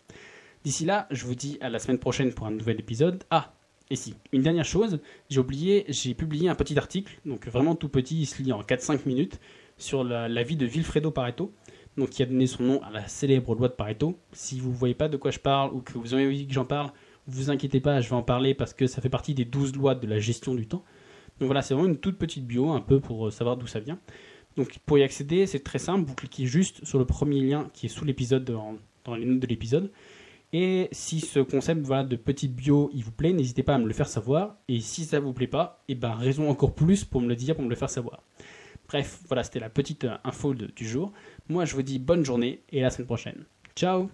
D'ici 0.65 0.85
là, 0.85 1.07
je 1.11 1.25
vous 1.25 1.35
dis 1.35 1.59
à 1.61 1.71
la 1.71 1.79
semaine 1.79 1.99
prochaine 1.99 2.33
pour 2.33 2.47
un 2.47 2.51
nouvel 2.51 2.79
épisode. 2.79 3.23
Ah, 3.31 3.55
et 3.91 3.97
si, 3.97 4.15
une 4.33 4.43
dernière 4.43 4.65
chose, 4.65 5.01
j'ai 5.31 5.41
oublié, 5.41 5.85
j'ai 5.89 6.15
publié 6.15 6.49
un 6.49 6.55
petit 6.55 6.79
article, 6.79 7.19
donc 7.25 7.49
vraiment 7.49 7.75
tout 7.75 7.89
petit, 7.89 8.21
il 8.21 8.27
se 8.27 8.41
lit 8.43 8.53
en 8.53 8.63
4-5 8.63 9.01
minutes, 9.07 9.41
sur 9.79 10.05
la, 10.05 10.43
vie 10.43 10.57
de 10.57 10.67
Vilfredo 10.67 11.11
Pareto, 11.11 11.53
donc 11.97 12.11
qui 12.11 12.23
a 12.23 12.27
donné 12.27 12.47
son 12.47 12.63
nom 12.63 12.83
à 12.83 12.91
la 12.91 13.09
célèbre 13.09 13.55
loi 13.55 13.69
de 13.69 13.73
Pareto. 13.73 14.19
Si 14.33 14.61
vous 14.61 14.71
ne 14.71 14.77
voyez 14.77 14.95
pas 14.95 15.09
de 15.09 15.17
quoi 15.17 15.31
je 15.31 15.39
parle 15.39 15.73
ou 15.73 15.81
que 15.81 15.99
vous 15.99 16.15
avez 16.15 16.27
envie 16.27 16.47
que 16.47 16.53
j'en 16.53 16.65
parle, 16.65 16.93
vous 17.27 17.51
inquiétez 17.51 17.81
pas, 17.81 18.01
je 18.01 18.09
vais 18.09 18.15
en 18.15 18.23
parler 18.23 18.55
parce 18.55 18.75
que 18.75 18.87
ça 18.87 19.01
fait 19.01 19.09
partie 19.09 19.35
des 19.35 19.45
12 19.45 19.75
lois 19.75 19.95
de 19.95 20.07
la 20.07 20.19
gestion 20.19 20.55
du 20.55 20.67
temps. 20.67 20.85
Donc 21.41 21.47
voilà, 21.47 21.63
c'est 21.63 21.75
vraiment 21.75 21.89
une 21.89 21.99
toute 21.99 22.19
petite 22.19 22.47
bio, 22.47 22.71
un 22.71 22.81
peu 22.81 23.01
pour 23.01 23.33
savoir 23.33 23.57
d'où 23.57 23.67
ça 23.67 23.81
vient. 23.81 23.99
Donc 24.57 24.79
pour 24.87 24.99
y 24.99 25.03
accéder, 25.03 25.47
c'est 25.47 25.61
très 25.61 25.79
simple, 25.79 26.07
vous 26.07 26.15
cliquez 26.15 26.47
juste 26.47 26.85
sur 26.85 26.99
le 26.99 27.05
premier 27.05 27.41
lien 27.41 27.69
qui 27.73 27.87
est 27.87 27.89
sous 27.89 28.05
l'épisode, 28.05 28.45
dans, 28.45 29.15
les 29.15 29.25
notes 29.25 29.41
de 29.41 29.47
l'épisode. 29.47 29.91
Et 30.53 30.89
si 30.91 31.21
ce 31.21 31.39
concept 31.39 31.83
voilà, 31.83 32.03
de 32.03 32.17
petite 32.17 32.55
bio 32.55 32.91
il 32.93 33.05
vous 33.05 33.13
plaît, 33.13 33.33
n'hésitez 33.33 33.63
pas 33.63 33.77
à 33.77 33.79
me 33.79 33.87
le 33.87 33.95
faire 33.95 34.09
savoir. 34.09 34.57
Et 34.69 34.81
si 34.81 35.05
ça 35.05 35.21
vous 35.21 35.33
plaît 35.33 35.47
pas, 35.47 35.83
et 35.89 35.95
ben 35.95 36.15
raison 36.15 36.51
encore 36.51 36.75
plus 36.75 37.05
pour 37.05 37.21
me 37.21 37.29
le 37.29 37.37
dire, 37.37 37.55
pour 37.55 37.65
me 37.65 37.71
le 37.71 37.77
faire 37.77 37.91
savoir. 37.91 38.23
Bref, 38.89 39.21
voilà, 39.29 39.45
c'était 39.45 39.61
la 39.61 39.71
petite 39.71 40.07
info 40.25 40.53
de- 40.53 40.67
du 40.67 40.87
jour. 40.89 41.13
Moi, 41.49 41.65
je 41.65 41.77
vous 41.77 41.83
dis 41.83 42.01
bonne 42.01 42.25
journée 42.25 42.63
et 42.71 42.81
à 42.81 42.85
la 42.85 42.91
semaine 42.91 43.07
prochaine. 43.07 43.45
Ciao 43.77 44.11